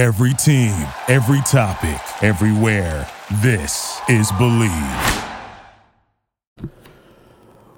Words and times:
Every 0.00 0.32
team, 0.32 0.72
every 1.08 1.42
topic, 1.42 2.00
everywhere. 2.22 3.06
This 3.42 4.00
is 4.08 4.32
Bleav. 4.32 5.28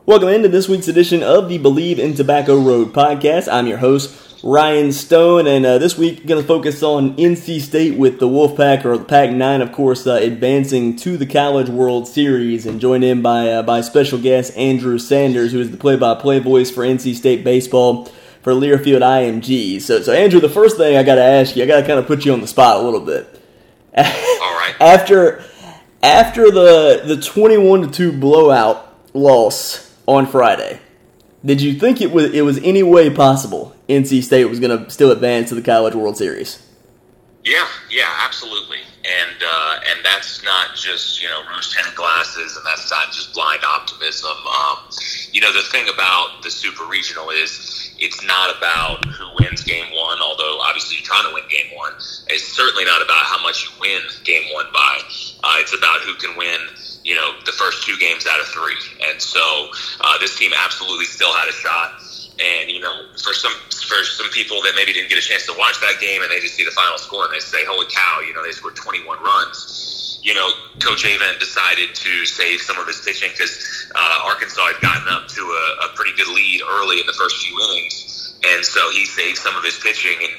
Welcome 0.06 0.28
into 0.28 0.48
this 0.48 0.68
week's 0.68 0.86
edition 0.86 1.24
of 1.24 1.48
the 1.48 1.58
Bleav 1.58 1.98
in 1.98 2.14
Tobacco 2.14 2.60
Road 2.60 2.92
podcast. 2.92 3.52
I'm 3.52 3.66
your 3.66 3.78
host, 3.78 4.40
Ryan 4.44 4.92
Stone, 4.92 5.48
and 5.48 5.66
uh, 5.66 5.78
this 5.78 5.98
week 5.98 6.24
going 6.24 6.40
to 6.40 6.46
focus 6.46 6.80
on 6.84 7.16
NC 7.16 7.60
State 7.60 7.98
with 7.98 8.20
the 8.20 8.28
Wolfpack 8.28 8.84
or 8.84 8.96
the 8.96 9.04
Pack 9.04 9.30
9, 9.30 9.60
of 9.60 9.72
course, 9.72 10.06
uh, 10.06 10.12
advancing 10.12 10.94
to 10.98 11.16
the 11.16 11.26
College 11.26 11.70
World 11.70 12.06
Series, 12.06 12.66
and 12.66 12.80
joined 12.80 13.02
in 13.02 13.20
by 13.20 13.48
uh, 13.48 13.62
by 13.64 13.80
special 13.80 14.20
guest 14.20 14.56
Andrew 14.56 15.00
Sanders, 15.00 15.50
who 15.50 15.58
is 15.58 15.72
the 15.72 15.76
play-by-play 15.76 16.38
voice 16.38 16.70
for 16.70 16.84
NC 16.84 17.16
State 17.16 17.42
baseball 17.42 18.08
for 18.42 18.52
Learfield 18.52 19.00
IMG. 19.00 19.80
So, 19.80 20.02
so 20.02 20.12
Andrew, 20.12 20.40
the 20.40 20.48
first 20.48 20.76
thing 20.76 20.96
I 20.96 21.02
got 21.02 21.14
to 21.14 21.22
ask 21.22 21.56
you, 21.56 21.62
I 21.62 21.66
got 21.66 21.80
to 21.80 21.86
kind 21.86 21.98
of 21.98 22.06
put 22.06 22.24
you 22.24 22.32
on 22.32 22.40
the 22.40 22.46
spot 22.46 22.80
a 22.80 22.82
little 22.82 23.00
bit. 23.00 23.40
All 23.96 24.04
right. 24.04 24.74
after 24.80 25.44
after 26.02 26.50
the 26.50 27.02
the 27.04 27.20
twenty 27.20 27.58
one 27.58 27.82
to 27.82 27.88
two 27.88 28.12
blowout 28.12 28.96
loss 29.14 29.94
on 30.06 30.26
Friday, 30.26 30.80
did 31.44 31.60
you 31.60 31.74
think 31.74 32.00
it 32.00 32.10
was 32.10 32.32
it 32.32 32.42
was 32.42 32.58
any 32.58 32.82
way 32.82 33.10
possible 33.10 33.76
NC 33.88 34.22
State 34.22 34.46
was 34.46 34.60
going 34.60 34.84
to 34.84 34.90
still 34.90 35.10
advance 35.10 35.50
to 35.50 35.54
the 35.54 35.62
College 35.62 35.94
World 35.94 36.16
Series? 36.16 36.66
Yeah, 37.44 37.66
yeah, 37.90 38.08
absolutely. 38.20 38.78
And 39.04 39.42
uh, 39.44 39.80
and 39.90 40.04
that's 40.04 40.44
not 40.44 40.76
just 40.76 41.20
you 41.20 41.28
know 41.28 41.42
rose 41.50 41.74
tinted 41.74 41.94
glasses, 41.96 42.56
and 42.56 42.64
that's 42.64 42.88
not 42.90 43.12
just 43.12 43.34
blind 43.34 43.64
optimism. 43.64 44.30
Um, 44.30 44.78
you 45.32 45.40
know, 45.40 45.52
the 45.52 45.62
thing 45.62 45.88
about 45.92 46.42
the 46.42 46.50
Super 46.50 46.84
Regional 46.86 47.30
is 47.30 47.81
it's 48.02 48.22
not 48.26 48.50
about 48.56 49.06
who 49.06 49.30
wins 49.38 49.62
Game 49.62 49.86
One, 49.94 50.18
although 50.20 50.58
obviously 50.60 50.98
you're 50.98 51.06
trying 51.06 51.26
to 51.28 51.34
win 51.34 51.44
Game 51.48 51.70
One. 51.76 51.94
It's 52.26 52.42
certainly 52.42 52.84
not 52.84 53.00
about 53.00 53.22
how 53.24 53.40
much 53.42 53.64
you 53.64 53.70
win 53.80 54.02
Game 54.24 54.52
One 54.52 54.66
by. 54.74 54.98
Uh, 55.44 55.62
it's 55.62 55.72
about 55.72 56.00
who 56.02 56.14
can 56.18 56.36
win 56.36 56.60
you 57.04 57.14
know 57.14 57.34
the 57.46 57.52
first 57.52 57.86
two 57.86 57.96
games 57.98 58.26
out 58.26 58.40
of 58.40 58.46
three, 58.46 58.78
and 59.08 59.20
so 59.20 59.70
uh, 60.00 60.18
this 60.18 60.36
team 60.36 60.52
absolutely 60.54 61.06
still 61.06 61.32
had 61.32 61.48
a 61.48 61.52
shot. 61.52 62.02
And 62.42 62.70
you 62.70 62.80
know, 62.80 63.06
for 63.22 63.34
some 63.34 63.52
for 63.70 64.02
some 64.04 64.30
people 64.30 64.62
that 64.62 64.72
maybe 64.74 64.92
didn't 64.92 65.08
get 65.08 65.18
a 65.18 65.22
chance 65.22 65.46
to 65.46 65.54
watch 65.58 65.78
that 65.80 66.00
game 66.00 66.22
and 66.22 66.30
they 66.30 66.40
just 66.40 66.54
see 66.54 66.64
the 66.64 66.70
final 66.72 66.98
score 66.98 67.24
and 67.24 67.34
they 67.34 67.40
say, 67.40 67.64
"Holy 67.66 67.86
cow!" 67.86 68.20
You 68.26 68.34
know, 68.34 68.42
they 68.42 68.52
scored 68.52 68.74
21 68.74 69.22
runs. 69.22 69.91
You 70.22 70.34
know, 70.34 70.48
Coach 70.78 71.04
Avent 71.04 71.40
decided 71.40 71.94
to 71.94 72.26
save 72.26 72.60
some 72.60 72.78
of 72.78 72.86
his 72.86 73.00
pitching 73.00 73.30
because 73.32 73.90
uh, 73.94 74.18
Arkansas 74.24 74.64
had 74.66 74.80
gotten 74.80 75.08
up 75.08 75.26
to 75.28 75.42
a, 75.42 75.86
a 75.86 75.88
pretty 75.94 76.16
good 76.16 76.28
lead 76.28 76.62
early 76.70 77.00
in 77.00 77.06
the 77.06 77.12
first 77.18 77.44
few 77.44 77.58
innings, 77.58 78.38
and 78.44 78.64
so 78.64 78.90
he 78.90 79.04
saved 79.04 79.38
some 79.38 79.56
of 79.56 79.64
his 79.64 79.78
pitching 79.80 80.16
and 80.22 80.32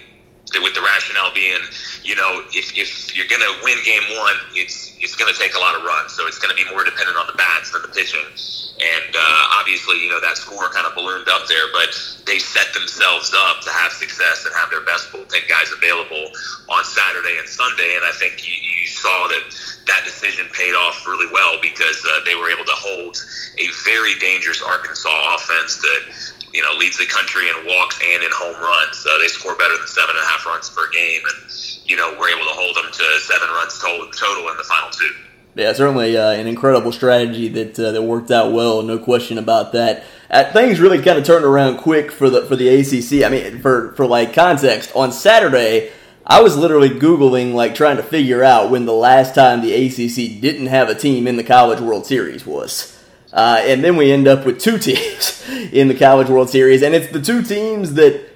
with 0.62 0.76
the 0.76 0.82
rationale 0.82 1.34
being, 1.34 1.58
you 2.04 2.16
know, 2.16 2.44
if, 2.54 2.78
if 2.78 3.16
you're 3.16 3.26
going 3.26 3.42
to 3.42 3.54
win 3.64 3.78
game 3.86 4.04
one, 4.20 4.36
it's 4.54 4.94
it's 5.00 5.16
going 5.16 5.32
to 5.32 5.38
take 5.40 5.56
a 5.56 5.60
lot 5.60 5.76
of 5.76 5.84
runs. 5.84 6.14
So 6.14 6.28
it's 6.28 6.38
going 6.38 6.56
to 6.56 6.60
be 6.60 6.70
more 6.70 6.84
dependent 6.84 7.18
on 7.18 7.28
the 7.28 7.34
bats 7.34 7.72
than 7.72 7.82
the 7.82 7.92
pitching. 7.92 8.24
And 8.24 9.12
uh, 9.16 9.60
obviously, 9.60 10.00
you 10.00 10.10
know, 10.10 10.22
that 10.22 10.38
score 10.38 10.70
kind 10.70 10.88
of 10.88 10.96
ballooned 10.96 11.28
up 11.28 11.48
there, 11.48 11.68
but 11.74 11.92
they 12.26 12.40
set 12.40 12.72
themselves 12.74 13.34
up 13.36 13.62
to 13.64 13.70
have 13.72 13.92
success 13.92 14.46
and 14.46 14.56
have 14.56 14.70
their 14.72 14.82
best 14.82 15.12
bullpen 15.12 15.44
guys 15.50 15.72
available 15.76 16.32
on 16.70 16.84
Saturday 16.84 17.36
and 17.38 17.48
Sunday. 17.48 17.96
And 17.96 18.06
I 18.06 18.12
think 18.16 18.48
you, 18.48 18.56
you 18.56 18.88
saw 18.88 19.28
that 19.28 19.44
that 19.88 20.02
decision 20.06 20.48
paid 20.54 20.74
off 20.74 21.06
really 21.06 21.32
well 21.32 21.60
because 21.62 22.06
uh, 22.06 22.20
they 22.26 22.36
were 22.36 22.50
able 22.50 22.66
to 22.66 22.76
hold 22.76 23.18
a 23.60 23.68
very 23.84 24.18
dangerous 24.20 24.62
Arkansas 24.62 25.36
offense 25.36 25.78
that 25.78 26.34
you 26.54 26.62
know, 26.62 26.72
leads 26.78 26.98
the 26.98 27.06
country 27.06 27.50
in 27.50 27.56
walks 27.66 28.00
and 28.00 28.24
in 28.24 28.30
home 28.32 28.56
runs. 28.62 29.06
Uh, 29.10 29.18
they 29.18 29.28
score 29.28 29.56
better 29.56 29.76
than 29.76 29.88
seven 29.88 30.16
and 30.16 30.24
a 30.24 30.28
half 30.28 30.46
runs 30.46 30.70
per 30.70 30.90
game, 30.92 31.22
and 31.26 31.52
you 31.86 31.98
know, 31.98 32.16
we're 32.20 32.30
able 32.30 32.46
to 32.46 32.54
hold 32.54 32.76
them 32.76 32.92
to 32.92 33.20
seven 33.22 33.50
runs 33.50 33.80
total, 33.80 34.10
total 34.12 34.50
in 34.50 34.58
the 34.58 34.64
final 34.64 34.90
two. 34.92 35.12
Yeah, 35.56 35.74
certainly 35.74 36.18
uh, 36.18 36.32
an 36.32 36.48
incredible 36.48 36.92
strategy 36.92 37.48
that 37.50 37.80
uh, 37.80 37.92
that 37.92 38.04
worked 38.04 38.32
out 38.32 38.54
well. 38.54 38.82
No 38.84 39.00
question 39.00 39.38
about 39.38 39.72
that. 39.74 40.04
Uh, 40.30 40.52
things 40.52 40.80
really 40.80 41.02
kind 41.02 41.18
of 41.18 41.26
turned 41.26 41.46
around 41.46 41.78
quick 41.78 42.12
for 42.12 42.30
the 42.30 42.44
for 42.46 42.56
the 42.56 42.70
ACC. 42.70 43.26
I 43.26 43.30
mean, 43.30 43.60
for 43.60 43.94
for 43.94 44.06
like 44.06 44.34
context, 44.34 44.92
on 44.96 45.12
Saturday. 45.12 45.92
I 46.26 46.42
was 46.42 46.56
literally 46.56 46.90
Googling, 46.90 47.54
like, 47.54 47.76
trying 47.76 47.98
to 47.98 48.04
figure 48.04 48.44
out 48.44 48.72
when 48.72 48.86
the 48.86 48.94
last 48.94 49.36
time 49.36 49.62
the 49.62 49.74
ACC 49.74 50.40
didn't 50.40 50.68
have 50.68 50.90
a 50.90 50.96
team 50.96 51.28
in 51.28 51.36
the 51.36 51.44
College 51.44 51.82
World 51.82 52.06
Series 52.06 52.46
was. 52.46 52.98
Uh, 53.34 53.62
and 53.64 53.84
then 53.84 53.98
we 53.98 54.12
end 54.12 54.28
up 54.28 54.46
with 54.46 54.60
two 54.60 54.78
teams 54.80 55.44
in 55.72 55.88
the 55.88 55.96
College 55.96 56.30
World 56.30 56.50
Series, 56.50 56.82
and 56.82 56.96
it's 56.96 57.12
the 57.12 57.22
two 57.22 57.42
teams 57.42 57.96
that 57.96 58.30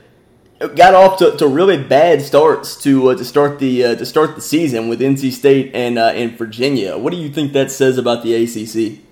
got 0.76 0.96
off 0.96 1.20
to, 1.20 1.38
to 1.38 1.48
really 1.48 1.82
bad 1.82 2.22
starts 2.22 2.82
to 2.82 3.10
uh, 3.10 3.16
to 3.16 3.24
start 3.24 3.60
the 3.60 3.86
uh, 3.86 3.96
to 3.96 4.06
start 4.06 4.36
the 4.36 4.42
season 4.42 4.90
with 4.90 5.00
NC 5.00 5.32
State 5.32 5.72
and 5.74 6.00
uh, 6.00 6.08
and 6.08 6.38
Virginia. 6.38 6.98
What 6.98 7.14
do 7.14 7.18
you 7.18 7.30
think 7.30 7.54
that 7.54 7.72
says 7.72 7.98
about 7.98 8.24
the 8.24 8.34
ACC? 8.34 9.07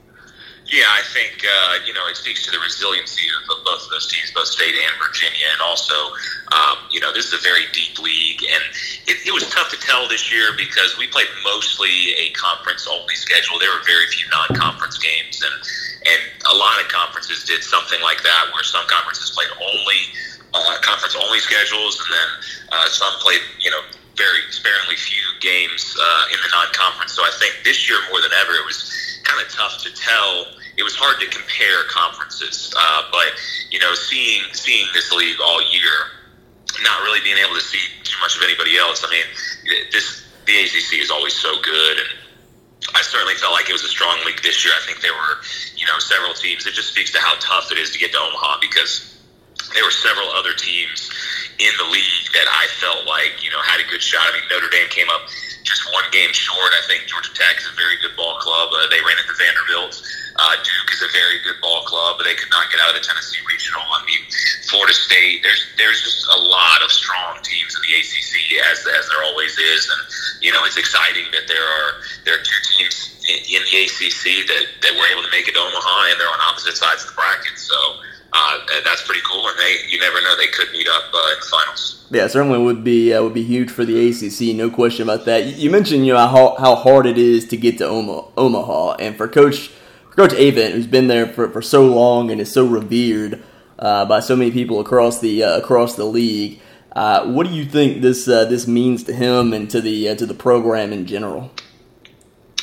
Yeah, 0.66 0.90
I 0.98 1.06
think 1.14 1.46
uh, 1.46 1.86
you 1.86 1.94
know 1.94 2.10
it 2.10 2.18
speaks 2.18 2.42
to 2.46 2.52
the 2.52 2.58
resiliency 2.58 3.30
of, 3.30 3.46
both 3.46 3.86
of 3.86 3.90
those 3.94 4.10
teams, 4.10 4.34
both 4.34 4.50
State 4.50 4.74
and 4.74 4.94
Virginia, 4.98 5.46
and 5.54 5.62
also 5.62 5.94
um, 6.58 6.90
you 6.90 6.98
know 7.00 7.14
this 7.14 7.30
is 7.30 7.38
a 7.38 7.44
very 7.46 7.70
deep 7.70 8.02
league, 8.02 8.42
and 8.42 8.64
it, 9.06 9.22
it 9.30 9.34
was 9.34 9.46
tough 9.54 9.70
to 9.70 9.78
tell 9.78 10.10
this 10.10 10.34
year 10.34 10.58
because 10.58 10.98
we 10.98 11.06
played 11.06 11.30
mostly 11.46 12.18
a 12.18 12.34
conference 12.34 12.90
only 12.90 13.14
schedule. 13.14 13.62
There 13.62 13.70
were 13.70 13.86
very 13.86 14.10
few 14.10 14.26
non-conference 14.34 14.98
games, 14.98 15.46
and 15.46 15.54
and 16.10 16.22
a 16.50 16.56
lot 16.58 16.82
of 16.82 16.90
conferences 16.90 17.46
did 17.46 17.62
something 17.62 18.02
like 18.02 18.26
that, 18.26 18.50
where 18.50 18.66
some 18.66 18.90
conferences 18.90 19.38
played 19.38 19.54
only 19.62 20.02
uh, 20.50 20.82
conference 20.82 21.14
only 21.14 21.46
schedules, 21.46 22.02
and 22.02 22.10
then 22.10 22.30
uh, 22.74 22.90
some 22.90 23.14
played 23.22 23.46
you 23.62 23.70
know 23.70 23.86
very 24.18 24.42
sparingly 24.50 24.98
few 24.98 25.22
games 25.46 25.94
uh, 25.94 26.34
in 26.34 26.42
the 26.42 26.50
non-conference. 26.50 27.14
So 27.14 27.22
I 27.22 27.30
think 27.38 27.54
this 27.62 27.86
year 27.86 28.02
more 28.10 28.18
than 28.22 28.34
ever, 28.42 28.58
it 28.58 28.66
was 28.66 29.05
kind 29.26 29.42
of 29.42 29.52
tough 29.52 29.82
to 29.84 29.92
tell. 29.94 30.48
It 30.78 30.84
was 30.84 30.96
hard 30.96 31.20
to 31.20 31.28
compare 31.28 31.84
conferences, 31.90 32.74
uh, 32.78 33.02
but 33.12 33.34
you 33.72 33.80
know, 33.80 33.94
seeing 33.94 34.42
seeing 34.54 34.88
this 34.94 35.12
league 35.12 35.38
all 35.44 35.62
year, 35.74 36.14
not 36.84 37.02
really 37.04 37.20
being 37.26 37.38
able 37.38 37.56
to 37.56 37.66
see 37.66 37.82
too 38.04 38.18
much 38.22 38.38
of 38.38 38.44
anybody 38.44 38.78
else. 38.78 39.04
I 39.04 39.10
mean, 39.12 39.28
this 39.92 40.24
the 40.46 40.54
ACC 40.54 41.02
is 41.02 41.10
always 41.10 41.34
so 41.34 41.52
good, 41.62 41.98
and 41.98 42.12
I 42.94 43.02
certainly 43.02 43.36
felt 43.36 43.54
like 43.54 43.70
it 43.70 43.74
was 43.74 43.84
a 43.84 43.92
strong 43.92 44.20
league 44.26 44.42
this 44.44 44.64
year. 44.64 44.74
I 44.78 44.86
think 44.86 45.02
there 45.02 45.16
were, 45.16 45.42
you 45.76 45.86
know, 45.88 45.98
several 46.00 46.34
teams. 46.34 46.66
It 46.68 46.74
just 46.74 46.90
speaks 46.94 47.12
to 47.14 47.20
how 47.20 47.36
tough 47.40 47.72
it 47.72 47.78
is 47.78 47.92
to 47.92 48.00
get 48.00 48.12
to 48.14 48.20
Omaha 48.20 48.62
because 48.62 49.18
there 49.74 49.84
were 49.84 49.96
several 49.96 50.30
other 50.38 50.54
teams 50.54 51.10
in 51.58 51.72
the 51.80 51.88
league 51.90 52.28
that 52.34 52.46
I 52.46 52.68
felt 52.80 53.08
like, 53.08 53.44
you 53.44 53.50
know, 53.50 53.60
had 53.64 53.80
a 53.80 53.88
good 53.90 54.04
shot. 54.04 54.22
I 54.28 54.38
mean, 54.38 54.44
Notre 54.52 54.70
Dame 54.70 54.88
came 54.90 55.10
up 55.10 55.28
just 55.66 55.82
one 55.90 56.06
game 56.14 56.30
short. 56.32 56.72
I 56.78 56.86
think 56.86 57.10
Georgia 57.10 57.34
Tech 57.34 57.58
is 57.58 57.66
a 57.66 57.76
very 57.76 57.98
good 58.00 58.14
ball 58.14 58.38
club. 58.38 58.70
Uh, 58.72 58.86
they 58.94 59.02
ran 59.02 59.18
into 59.18 59.34
Vanderbilt. 59.34 59.98
Uh, 60.38 60.56
Duke 60.62 60.90
is 60.94 61.02
a 61.02 61.10
very 61.10 61.42
good 61.42 61.58
ball 61.60 61.82
club, 61.90 62.22
but 62.22 62.30
they 62.30 62.38
could 62.38 62.54
not 62.54 62.70
get 62.70 62.78
out 62.86 62.94
of 62.94 62.98
the 63.02 63.06
Tennessee 63.06 63.42
Regional. 63.50 63.82
I 63.82 64.06
mean, 64.06 64.22
Florida 64.70 64.94
State. 64.94 65.42
There's 65.42 65.66
there's 65.82 66.06
just 66.06 66.28
a 66.30 66.40
lot 66.40 66.86
of 66.86 66.94
strong 66.94 67.42
teams 67.42 67.74
in 67.74 67.82
the 67.82 67.94
ACC, 67.98 68.62
as 68.70 68.86
as 68.86 69.10
there 69.10 69.26
always 69.26 69.58
is, 69.58 69.90
and 69.90 70.02
you 70.46 70.54
know 70.54 70.62
it's 70.70 70.78
exciting 70.78 71.26
that 71.34 71.50
there 71.50 71.66
are 71.66 72.04
there 72.30 72.36
are 72.38 72.44
two 72.46 72.62
teams 72.78 73.16
in, 73.26 73.58
in 73.58 73.62
the 73.66 73.76
ACC 73.90 74.46
that 74.46 74.66
that 74.86 74.94
were 74.94 75.10
able 75.10 75.26
to 75.26 75.32
make 75.34 75.50
it 75.50 75.58
to 75.58 75.62
Omaha, 75.62 76.14
and 76.14 76.16
they're 76.22 76.30
on 76.30 76.42
opposite 76.46 76.78
sides 76.78 77.02
of 77.08 77.10
the 77.10 77.18
bracket. 77.18 77.58
So 77.58 77.76
uh, 78.36 78.82
that's 78.84 79.04
pretty 79.04 79.22
cool. 79.26 79.48
And 79.48 79.58
they, 79.58 79.78
you 79.88 80.00
never 80.00 80.22
know, 80.22 80.36
they 80.38 80.48
could 80.48 80.72
meet 80.72 80.88
up 80.88 81.04
uh, 81.14 81.34
in 81.34 81.40
the 81.40 81.46
finals. 81.46 82.06
Yeah, 82.12 82.28
certainly 82.28 82.60
would 82.60 82.84
be 82.84 83.14
uh, 83.14 83.24
would 83.24 83.34
be 83.34 83.44
huge 83.44 83.72
for 83.72 83.86
the 83.86 84.10
ACC. 84.10 84.56
No 84.56 84.70
question 84.70 85.04
about 85.04 85.26
that. 85.26 85.46
You 85.46 85.70
mentioned 85.70 86.06
you 86.06 86.14
know 86.14 86.28
how, 86.28 86.56
how 86.58 86.76
hard 86.76 87.06
it 87.06 87.18
is 87.18 87.48
to 87.50 87.58
get 87.58 87.78
to 87.80 87.88
Omaha, 87.88 88.96
and 88.96 89.16
for 89.18 89.28
Coach 89.28 89.70
for 90.10 90.16
Coach 90.16 90.32
Avent, 90.32 90.74
who's 90.74 90.88
been 90.88 91.08
there 91.08 91.28
for, 91.28 91.50
for 91.50 91.62
so 91.62 91.86
long 91.88 92.30
and 92.30 92.40
is 92.40 92.52
so 92.52 92.66
revered 92.66 93.42
uh, 93.80 94.06
by 94.06 94.20
so 94.20 94.36
many 94.36 94.52
people 94.52 94.80
across 94.80 95.20
the 95.20 95.44
uh, 95.44 95.58
across 95.58 95.96
the 95.96 96.06
league. 96.06 96.60
Uh, 96.96 97.26
what 97.26 97.48
do 97.48 97.54
you 97.54 97.66
think 97.66 98.02
this 98.02 98.26
this 98.26 98.68
means 98.68 99.04
to 99.04 99.14
him 99.14 99.54
and 99.54 99.70
to 99.72 99.82
the 99.82 100.16
to 100.16 100.26
the 100.26 100.36
program 100.36 100.94
in 100.94 101.06
general? 101.06 101.52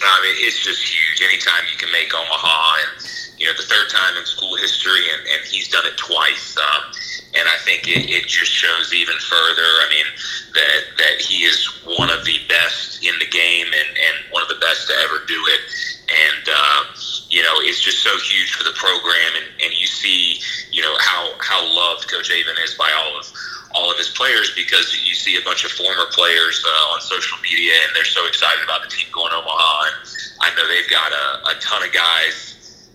I 0.05 0.21
mean, 0.23 0.47
it's 0.47 0.63
just 0.63 0.83
huge. 0.83 1.29
Anytime 1.29 1.63
you 1.71 1.79
can 1.79 1.93
make 1.93 2.13
Omaha 2.15 2.77
and 2.83 3.23
you 3.43 3.49
know, 3.51 3.59
the 3.59 3.67
third 3.67 3.91
time 3.91 4.15
in 4.17 4.25
school 4.25 4.55
history, 4.55 5.03
and, 5.11 5.27
and 5.43 5.51
he's 5.51 5.69
done 5.69 5.85
it 5.87 5.97
twice. 5.99 6.57
Um, 6.57 6.95
and 7.35 7.49
I 7.49 7.57
think 7.65 7.89
it, 7.89 8.07
it 8.07 8.29
just 8.29 8.53
shows 8.53 8.95
even 8.95 9.17
further. 9.19 9.69
I 9.83 9.87
mean, 9.91 10.07
that 10.55 10.83
that 10.99 11.17
he 11.21 11.45
is 11.45 11.67
one 11.85 12.11
of 12.11 12.25
the 12.25 12.39
best 12.49 13.03
in 13.03 13.15
the 13.19 13.27
game, 13.27 13.67
and, 13.67 13.91
and 13.99 14.17
one 14.31 14.43
of 14.43 14.49
the 14.49 14.61
best 14.61 14.87
to 14.89 14.95
ever 15.05 15.25
do 15.27 15.41
it. 15.51 15.63
And 16.13 16.45
uh, 16.47 16.81
you 17.33 17.43
know, 17.43 17.57
it's 17.65 17.81
just 17.81 18.05
so 18.05 18.13
huge 18.21 18.53
for 18.53 18.65
the 18.65 18.77
program, 18.77 19.33
and, 19.41 19.49
and 19.65 19.73
you 19.73 19.87
see, 19.87 20.39
you 20.71 20.83
know, 20.83 20.95
how 21.01 21.33
how 21.41 21.65
loved 21.65 22.09
Coach 22.09 22.31
Avent 22.31 22.63
is 22.63 22.75
by 22.75 22.91
all 22.93 23.19
of 23.19 23.27
all 23.75 23.91
of 23.91 23.97
his 23.97 24.11
players 24.11 24.53
because 24.55 24.93
you 25.01 25.15
see 25.15 25.37
a 25.37 25.45
bunch 25.45 25.65
of 25.65 25.73
former 25.73 26.05
players 26.13 26.63
uh, 26.65 26.93
on 26.93 27.01
social 27.01 27.39
media, 27.41 27.73
and 27.87 27.97
they're 27.97 28.05
so 28.05 28.27
excited 28.27 28.63
about 28.63 28.83
the 28.83 28.89
team 28.89 29.07
going 29.13 29.31
to 29.33 29.41
Omaha. 29.41 29.89
And 29.89 29.97
I 30.41 30.55
know 30.55 30.69
they've 30.69 30.91
got 30.91 31.11
a, 31.13 31.57
a 31.57 31.61
ton 31.61 31.83
of 31.83 31.93
guys 31.93 32.53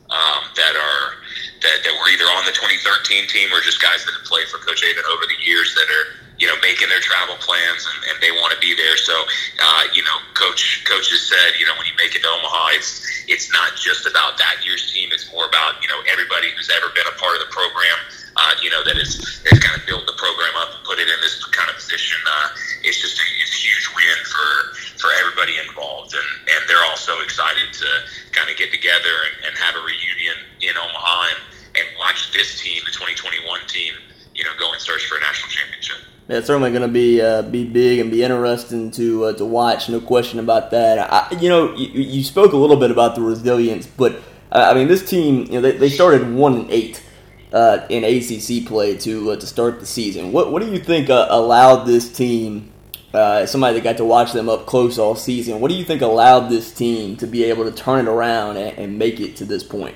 um, 0.10 0.54
that 0.56 0.76
are 0.78 1.18
that, 1.62 1.77
that 1.83 1.94
were 1.98 2.09
either 2.09 2.27
on 2.38 2.45
the 2.45 2.54
2013 2.54 3.27
team 3.27 3.50
or 3.54 3.62
just 3.62 3.81
guys 3.81 4.06
that 4.06 4.13
have 4.13 4.25
played 4.25 4.48
for 4.48 4.57
Coach 4.59 4.83
Avent 4.83 5.07
over 5.09 5.25
the 5.25 5.39
years 5.44 5.74
that 5.75 5.88
are 5.89 6.26
you 6.38 6.45
know, 6.45 6.56
making 6.62 6.89
their 6.89 7.01
travel 7.01 7.36
plans 7.42 7.86
and, 7.89 8.13
and 8.13 8.16
they 8.22 8.31
want 8.31 8.54
to 8.54 8.60
be 8.62 8.78
there. 8.78 8.98
So, 8.98 9.13
uh, 9.13 9.84
you 9.94 10.04
know, 10.06 10.18
coach 10.34 10.86
coach 10.86 11.10
has 11.10 11.22
said, 11.25 11.57
you 11.60 11.66
know, 11.66 11.74
when 11.78 11.86
you 11.89 11.98
make 11.98 12.13
it 12.13 12.22
to 12.22 12.30
Omaha, 12.30 12.78
it's 12.78 13.01
it's 13.28 13.51
not 13.51 13.75
just 13.75 14.06
about 14.06 14.38
that 14.38 14.62
year's 14.63 14.94
team. 14.94 15.10
It's 15.12 15.28
more 15.34 15.45
about 15.45 15.81
you 15.81 15.89
know 15.89 16.00
everybody 16.07 16.54
who's 16.54 16.69
ever 16.69 16.94
been 16.94 17.07
a 17.10 17.18
part 17.18 17.36
of 17.36 17.42
the 17.42 17.51
program. 17.51 17.98
Uh, 18.38 18.54
you 18.62 18.69
know, 18.69 18.86
that 18.86 19.01
is 19.01 19.42
has 19.50 19.57
kind 19.60 19.74
of 19.74 19.81
built 19.89 20.06
the 20.06 20.13
program 20.13 20.54
up 20.62 20.69
and 20.78 20.81
put 20.86 21.01
it 21.01 21.10
in 21.10 21.19
this 21.25 21.42
kind 21.50 21.69
of 21.74 21.75
position. 21.75 22.22
Uh, 22.22 22.48
it's 22.86 23.01
just 23.01 23.18
a, 23.18 23.25
it's 23.42 23.57
huge 23.57 23.89
win 23.98 24.19
for 24.30 24.78
for 25.01 25.10
everybody 25.25 25.57
involved, 25.57 26.13
and 26.13 26.30
and 26.54 26.62
they're 26.69 26.86
also 26.94 27.18
excited 27.25 27.74
to 27.74 27.89
kind 28.31 28.45
of 28.50 28.56
get 28.62 28.69
together 28.69 29.13
and, 29.25 29.50
and 29.50 29.54
have 29.57 29.74
a 29.74 29.81
reunion 29.81 30.38
in 30.62 30.78
Omaha 30.78 31.34
and 31.34 31.42
and 31.81 31.86
watch 31.98 32.34
this 32.34 32.62
team, 32.62 32.81
the 32.86 32.94
2021 32.94 33.42
team, 33.68 33.94
you 34.34 34.44
know, 34.44 34.50
go 34.57 34.72
and 34.72 34.81
search 34.81 35.06
for 35.06 35.18
a 35.18 35.22
national 35.22 35.50
championship. 35.50 36.01
It's 36.29 36.47
certainly 36.47 36.71
going 36.71 36.81
to 36.81 36.89
be 36.89 37.21
uh, 37.21 37.41
be 37.41 37.63
big 37.63 38.00
and 38.00 38.12
be 38.12 38.21
interesting 38.21 38.91
to 38.91 39.25
uh, 39.25 39.33
to 39.33 39.45
watch. 39.45 39.88
No 39.88 40.01
question 40.01 40.39
about 40.39 40.71
that. 40.71 41.00
I, 41.00 41.39
you 41.39 41.47
know, 41.47 41.74
you, 41.74 41.88
you, 41.88 42.24
spoke 42.24 42.51
a 42.51 42.57
little 42.57 42.75
bit 42.75 42.91
about 42.91 43.15
the 43.15 43.21
resilience, 43.21 43.88
but 43.88 44.18
uh, 44.51 44.68
I 44.69 44.74
mean, 44.74 44.89
this 44.89 45.07
team, 45.07 45.45
you 45.45 45.53
know, 45.53 45.62
they, 45.62 45.77
they 45.77 45.89
started 45.89 46.33
one 46.33 46.56
and 46.56 46.69
eight 46.69 47.01
uh, 47.53 47.85
in 47.88 48.03
ACC 48.03 48.68
play 48.68 48.97
to 48.97 49.31
uh, 49.31 49.35
to 49.38 49.47
start 49.47 49.79
the 49.79 49.85
season. 49.85 50.33
What 50.33 50.51
what 50.51 50.62
do 50.62 50.69
you 50.69 50.79
think 50.79 51.09
uh, 51.09 51.27
allowed 51.29 51.85
this 51.85 52.12
team? 52.12 52.74
somebody 53.47 53.74
that 53.74 53.83
got 53.83 53.97
to 53.97 54.06
watch 54.06 54.31
them 54.31 54.47
up 54.47 54.68
close 54.68 55.00
all 55.00 55.15
season. 55.15 55.59
What 55.59 55.69
do 55.71 55.75
you 55.75 55.83
think 55.83 56.03
allowed 56.03 56.50
this 56.50 56.71
team 56.71 57.18
to 57.18 57.25
be 57.25 57.45
able 57.45 57.63
to 57.63 57.71
turn 57.71 58.06
it 58.06 58.12
around 58.12 58.57
and, 58.57 58.77
and 58.77 59.00
make 59.00 59.19
it 59.19 59.35
to 59.38 59.45
this 59.45 59.63
point? 59.63 59.95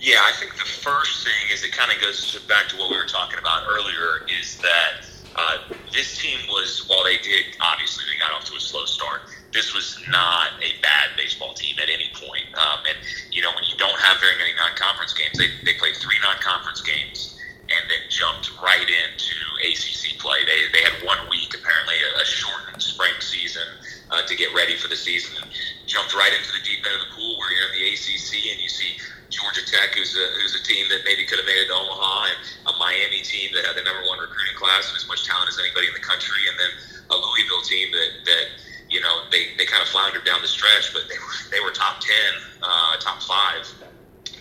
Yeah, 0.00 0.16
I 0.18 0.32
think 0.32 0.52
the 0.54 0.64
first 0.64 1.22
thing 1.24 1.52
is 1.52 1.62
it 1.62 1.70
kind 1.70 1.92
of 1.92 2.02
goes 2.02 2.44
back 2.48 2.66
to 2.70 2.76
what 2.76 2.90
we 2.90 2.96
were 2.96 3.06
talking 3.06 3.38
about 3.38 3.62
earlier. 3.68 4.26
Is 4.40 4.58
that 4.58 5.06
uh, 5.36 5.58
this 5.92 6.18
team 6.18 6.38
was, 6.48 6.86
while 6.86 7.04
they 7.04 7.18
did, 7.18 7.56
obviously 7.60 8.04
they 8.10 8.18
got 8.18 8.32
off 8.32 8.44
to 8.46 8.56
a 8.56 8.60
slow 8.60 8.84
start. 8.84 9.22
This 9.52 9.74
was 9.74 9.98
not 10.10 10.58
a 10.62 10.80
bad 10.82 11.14
baseball 11.16 11.54
team 11.54 11.76
at 11.82 11.88
any 11.88 12.10
point. 12.14 12.46
Um, 12.58 12.82
and, 12.86 12.98
you 13.30 13.42
know, 13.42 13.50
when 13.54 13.64
you 13.64 13.76
don't 13.78 13.98
have 14.00 14.20
very 14.20 14.36
many 14.38 14.50
non 14.58 14.74
conference 14.76 15.14
games, 15.14 15.38
they, 15.38 15.50
they 15.64 15.78
played 15.78 15.94
three 15.96 16.18
non 16.22 16.36
conference 16.42 16.82
games 16.82 17.38
and 17.70 17.82
then 17.88 18.02
jumped 18.10 18.50
right 18.60 18.86
into 18.86 19.36
ACC 19.62 20.18
play. 20.18 20.42
They, 20.44 20.68
they 20.74 20.82
had 20.84 21.00
one 21.06 21.18
week, 21.30 21.54
apparently, 21.54 21.96
a, 22.02 22.22
a 22.22 22.24
shortened 22.24 22.82
spring 22.82 23.14
season 23.20 23.66
uh, 24.10 24.22
to 24.26 24.34
get 24.36 24.52
ready 24.54 24.76
for 24.76 24.88
the 24.88 24.96
season 24.96 25.34
and 25.40 25.50
jumped 25.86 26.14
right 26.14 26.32
into 26.34 26.50
the 26.52 26.62
deep 26.62 26.84
end 26.84 26.94
of 26.94 27.02
the 27.08 27.12
pool 27.14 27.38
where 27.38 27.50
you're 27.54 27.70
in 27.72 27.74
the 27.78 27.84
ACC 27.94 28.52
and 28.52 28.60
you 28.60 28.68
see 28.68 28.98
Georgia 29.34 29.66
Tech, 29.66 29.98
who's 29.98 30.14
a, 30.14 30.26
who's 30.38 30.54
a 30.54 30.62
team 30.62 30.86
that 30.94 31.02
maybe 31.02 31.26
could 31.26 31.42
have 31.42 31.46
made 31.46 31.58
it 31.58 31.68
to 31.68 31.76
Omaha, 31.76 32.30
and 32.30 32.38
a 32.70 32.74
Miami 32.78 33.20
team 33.26 33.50
that 33.54 33.66
had 33.66 33.74
the 33.74 33.82
number 33.82 34.06
one 34.06 34.22
recruiting 34.22 34.54
class 34.54 34.88
and 34.88 34.96
as 34.96 35.06
much 35.10 35.26
talent 35.26 35.50
as 35.50 35.58
anybody 35.58 35.90
in 35.90 35.94
the 35.94 36.04
country, 36.04 36.38
and 36.46 36.56
then 36.56 36.72
a 37.10 37.16
Louisville 37.18 37.66
team 37.66 37.90
that 37.90 38.10
that 38.24 38.46
you 38.88 39.02
know 39.02 39.26
they, 39.34 39.52
they 39.58 39.66
kind 39.66 39.82
of 39.82 39.90
floundered 39.90 40.24
down 40.24 40.38
the 40.40 40.50
stretch, 40.50 40.94
but 40.94 41.10
they 41.10 41.18
were 41.18 41.34
they 41.50 41.60
were 41.60 41.74
top 41.74 41.98
ten, 41.98 42.30
uh, 42.62 42.96
top 43.02 43.18
five 43.22 43.66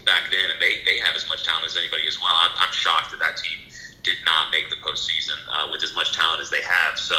back 0.06 0.30
then, 0.30 0.48
and 0.54 0.60
they 0.62 0.86
they 0.86 1.01
have 1.01 1.18
as 1.18 1.28
much 1.28 1.44
talent 1.44 1.66
as 1.66 1.75
anybody 1.75 2.06
as 2.07 2.22
well. 2.22 2.34
I'm, 2.34 2.54
I'm 2.60 2.74
shocked 2.74 3.12
that 3.12 3.19
that 3.19 3.38
team 3.42 3.60
did 4.04 4.19
not 4.28 4.51
make 4.51 4.69
the 4.69 4.75
postseason 4.84 5.39
uh, 5.48 5.72
with 5.72 5.81
as 5.81 5.96
much 5.96 6.12
talent 6.12 6.42
as 6.42 6.51
they 6.51 6.62
have. 6.62 7.00
So 7.00 7.16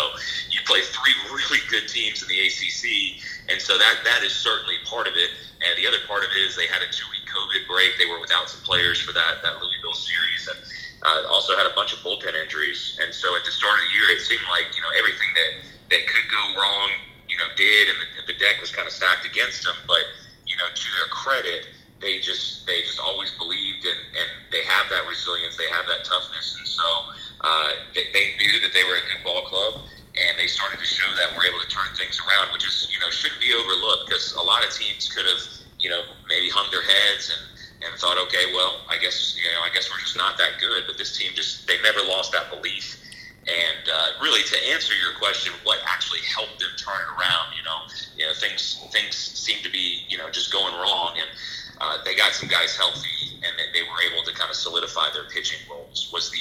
you 0.53 0.61
play 0.69 0.81
three 0.85 1.17
really 1.33 1.65
good 1.73 1.89
teams 1.89 2.23
in 2.23 2.29
the 2.29 2.39
ACC, 2.45 3.19
and 3.49 3.61
so 3.61 3.77
that 3.77 4.05
that 4.05 4.23
is 4.23 4.33
certainly 4.33 4.77
part 4.85 5.09
of 5.09 5.17
it. 5.17 5.31
And 5.65 5.73
the 5.81 5.89
other 5.89 6.05
part 6.07 6.25
of 6.25 6.31
it 6.31 6.41
is 6.45 6.57
they 6.57 6.69
had 6.69 6.83
a 6.85 6.91
two 6.93 7.09
week 7.11 7.24
COVID 7.35 7.67
break. 7.67 7.99
They 7.99 8.07
were 8.07 8.21
without 8.23 8.49
some 8.49 8.63
players 8.63 9.03
for 9.03 9.13
that 9.13 9.43
that 9.43 9.59
Louisville 9.59 9.99
series, 9.99 10.47
and 10.47 10.59
uh, 11.03 11.27
also 11.29 11.59
had 11.59 11.67
a 11.67 11.75
bunch 11.75 11.93
of 11.93 11.99
bullpen 12.01 12.33
injuries. 12.39 12.99
And 13.03 13.13
so 13.13 13.35
at 13.35 13.45
the 13.45 13.51
start 13.51 13.75
of 13.75 13.85
the 13.85 13.93
year, 13.99 14.07
it 14.15 14.23
seemed 14.23 14.47
like 14.49 14.71
you 14.79 14.83
know 14.83 14.93
everything 14.95 15.31
that 15.35 15.51
that 15.91 16.03
could 16.07 16.27
go 16.31 16.43
wrong, 16.55 16.91
you 17.29 17.37
know, 17.37 17.51
did, 17.59 17.91
and 17.91 17.99
the, 17.99 18.33
the 18.33 18.39
deck 18.39 18.63
was 18.63 18.71
kind 18.71 18.87
of 18.87 18.95
stacked 18.95 19.27
against 19.27 19.67
them. 19.67 19.77
But 19.87 20.07
you 20.47 20.57
know, 20.57 20.71
to 20.71 20.87
their 20.95 21.11
credit, 21.11 21.67
they 22.01 22.23
just 22.23 22.67
they 22.67 22.81
just 22.87 23.01
always 23.01 23.35
believed 23.37 23.85
and, 23.85 24.01
and 24.15 24.29
they 24.55 24.63
have 24.65 24.87
that 24.95 25.05
resilience, 25.11 25.59
they 25.59 25.69
have 25.75 25.87
that 25.91 26.07
toughness, 26.07 26.57
and 26.59 26.69
so 26.69 26.89
uh, 27.43 27.71
they, 27.93 28.09
they 28.15 28.39
knew 28.39 28.61
that 28.63 28.73
they 28.73 28.85
were 28.85 28.97
a 28.97 29.05
good 29.11 29.23
ball 29.25 29.43
club. 29.43 29.83
And 30.15 30.39
they 30.39 30.47
started 30.47 30.79
to 30.79 30.87
show 30.87 31.11
that 31.19 31.35
we're 31.35 31.51
able 31.51 31.59
to 31.59 31.67
turn 31.67 31.91
things 31.99 32.23
around, 32.23 32.53
which 32.55 32.63
is, 32.63 32.87
you 32.87 33.01
know, 33.03 33.11
shouldn't 33.11 33.41
be 33.41 33.51
overlooked 33.51 34.07
because 34.07 34.33
a 34.39 34.41
lot 34.41 34.65
of 34.65 34.71
teams 34.71 35.11
could 35.11 35.27
have 35.27 35.43
you 35.85 35.91
know, 35.91 36.01
maybe 36.27 36.49
hung 36.49 36.65
their 36.73 36.83
heads 36.83 37.29
and, 37.29 37.45
and 37.85 38.01
thought, 38.01 38.17
okay, 38.17 38.49
well, 38.57 38.81
I 38.89 38.97
guess, 38.97 39.37
you 39.37 39.45
know, 39.53 39.61
I 39.61 39.69
guess 39.69 39.93
we're 39.93 40.01
just 40.01 40.17
not 40.17 40.41
that 40.41 40.57
good. 40.59 40.85
But 40.89 40.97
this 40.97 41.13
team 41.13 41.33
just, 41.37 41.69
they 41.69 41.77
never 41.85 42.01
lost 42.01 42.33
that 42.33 42.49
belief. 42.49 42.97
And 43.45 43.85
uh, 43.93 44.25
really, 44.25 44.43
to 44.43 44.57
answer 44.73 44.97
your 44.97 45.13
question, 45.21 45.53
what 45.65 45.79
actually 45.85 46.25
helped 46.25 46.59
them 46.59 46.73
turn 46.81 46.97
it 46.97 47.11
around? 47.21 47.53
You 47.53 47.63
know, 47.69 47.79
you 48.17 48.25
know, 48.25 48.33
things 48.33 48.81
things 48.89 49.15
seem 49.15 49.63
to 49.63 49.71
be, 49.71 50.09
you 50.09 50.17
know, 50.17 50.31
just 50.31 50.51
going 50.51 50.73
wrong, 50.73 51.13
and 51.21 51.29
uh, 51.79 51.99
they 52.09 52.17
got 52.17 52.33
some 52.33 52.49
guys 52.49 52.75
healthy, 52.75 53.37
and 53.45 53.53
they, 53.61 53.69
they 53.81 53.85
were 53.85 54.01
able 54.01 54.25
to 54.25 54.33
kind 54.33 54.49
of 54.49 54.57
solidify 54.57 55.13
their 55.13 55.29
pitching 55.29 55.61
roles. 55.69 56.09
Was 56.11 56.31
the 56.31 56.41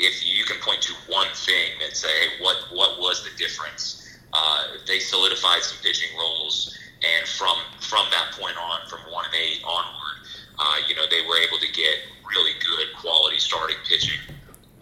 if 0.00 0.24
you 0.24 0.44
can 0.44 0.56
point 0.64 0.80
to 0.88 0.94
one 1.12 1.28
thing 1.34 1.76
and 1.84 1.92
say, 1.94 2.08
hey, 2.08 2.42
what 2.42 2.56
what 2.72 2.98
was 2.98 3.22
the 3.28 3.36
difference? 3.36 4.08
Uh, 4.32 4.80
they 4.86 5.00
solidified 5.00 5.62
some 5.62 5.76
pitching 5.84 6.16
roles 6.16 6.78
and 7.02 7.28
from 7.28 7.54
from 7.80 8.06
that 8.10 8.34
point 8.34 8.56
on, 8.58 8.86
from 8.88 9.00
one 9.10 9.24
and 9.24 9.34
eight 9.34 9.62
onward, 9.62 10.16
uh, 10.58 10.76
you 10.88 10.94
know, 10.94 11.06
they 11.06 11.22
were 11.26 11.38
able 11.38 11.58
to 11.58 11.70
get 11.70 12.02
really 12.26 12.52
good 12.58 12.90
quality 12.98 13.38
starting 13.38 13.76
pitching 13.86 14.18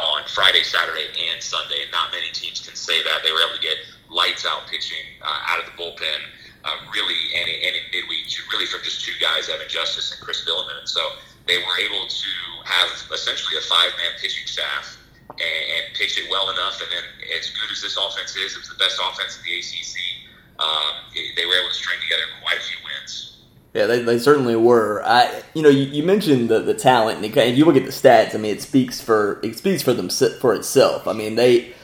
on 0.00 0.24
Friday, 0.28 0.62
Saturday, 0.62 1.08
and 1.32 1.42
Sunday. 1.42 1.84
And 1.84 1.92
not 1.92 2.12
many 2.12 2.32
teams 2.32 2.60
can 2.64 2.74
say 2.74 3.02
that 3.04 3.20
they 3.22 3.32
were 3.32 3.40
able 3.44 3.56
to 3.56 3.62
get 3.62 3.76
lights 4.08 4.46
out 4.46 4.66
pitching 4.68 5.04
uh, 5.20 5.50
out 5.52 5.60
of 5.60 5.66
the 5.68 5.76
bullpen. 5.76 6.20
Uh, 6.64 6.74
really, 6.90 7.20
any 7.36 7.62
any 7.62 7.78
midweek, 7.92 8.26
really 8.50 8.66
from 8.66 8.82
just 8.82 9.04
two 9.04 9.14
guys, 9.20 9.48
Evan 9.48 9.68
Justice 9.68 10.10
and 10.10 10.20
Chris 10.20 10.42
Villaman. 10.42 10.80
And 10.80 10.88
so 10.88 11.00
they 11.46 11.58
were 11.58 11.78
able 11.78 12.08
to 12.08 12.32
have 12.64 12.90
essentially 13.12 13.56
a 13.56 13.64
five 13.68 13.92
man 14.00 14.18
pitching 14.18 14.46
staff 14.48 14.98
and, 15.30 15.62
and 15.76 15.94
pitch 15.94 16.18
it 16.18 16.26
well 16.30 16.50
enough. 16.50 16.80
And 16.80 16.90
then, 16.90 17.04
as 17.38 17.52
good 17.52 17.70
as 17.70 17.82
this 17.82 17.94
offense 17.94 18.34
is, 18.34 18.56
it 18.56 18.58
was 18.58 18.68
the 18.72 18.80
best 18.80 18.98
offense 18.98 19.38
in 19.38 19.44
the 19.44 19.54
ACC 19.60 20.26
um, 20.58 20.94
they 21.14 21.46
were 21.46 21.54
able 21.54 21.68
to 21.68 21.74
string 21.74 21.98
together 22.02 22.22
quite 22.42 22.58
a 22.58 22.60
few 22.60 22.76
wins. 22.84 23.36
Yeah, 23.74 23.86
they, 23.86 24.02
they 24.02 24.18
certainly 24.18 24.56
were. 24.56 25.02
I, 25.04 25.42
you 25.54 25.62
know, 25.62 25.68
you, 25.68 25.84
you 25.84 26.02
mentioned 26.02 26.48
the, 26.48 26.60
the 26.60 26.74
talent, 26.74 27.24
and 27.24 27.36
if 27.36 27.58
you 27.58 27.64
look 27.64 27.76
at 27.76 27.84
the 27.84 27.90
stats, 27.90 28.34
I 28.34 28.38
mean, 28.38 28.54
it 28.54 28.62
speaks 28.62 29.00
for 29.00 29.40
it 29.42 29.56
speaks 29.58 29.82
for 29.82 29.92
them 29.92 30.08
for 30.08 30.54
itself. 30.54 31.06
I 31.06 31.12
mean, 31.12 31.34
they, 31.34 31.74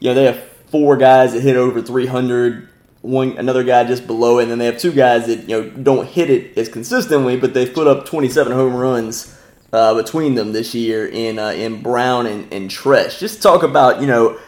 you 0.00 0.08
know, 0.08 0.14
they 0.14 0.24
have 0.24 0.42
four 0.72 0.96
guys 0.96 1.34
that 1.34 1.42
hit 1.42 1.56
over 1.56 1.82
300, 1.82 2.68
one 3.02 3.36
another 3.36 3.64
guy 3.64 3.84
just 3.84 4.06
below 4.06 4.38
it, 4.38 4.42
and 4.42 4.50
then 4.50 4.58
they 4.58 4.66
have 4.66 4.78
two 4.78 4.92
guys 4.92 5.26
that 5.26 5.48
you 5.48 5.60
know 5.60 5.70
don't 5.70 6.08
hit 6.08 6.30
it 6.30 6.56
as 6.56 6.68
consistently, 6.68 7.36
but 7.36 7.52
they've 7.52 7.72
put 7.72 7.86
up 7.86 8.06
27 8.06 8.52
home 8.52 8.74
runs 8.74 9.38
uh, 9.72 9.94
between 9.94 10.34
them 10.34 10.52
this 10.52 10.74
year 10.74 11.06
in 11.06 11.38
uh, 11.38 11.48
in 11.48 11.82
Brown 11.82 12.26
and, 12.26 12.52
and 12.52 12.70
Tresh. 12.70 13.18
Just 13.18 13.42
talk 13.42 13.62
about 13.62 14.00
you 14.00 14.06
know 14.06 14.38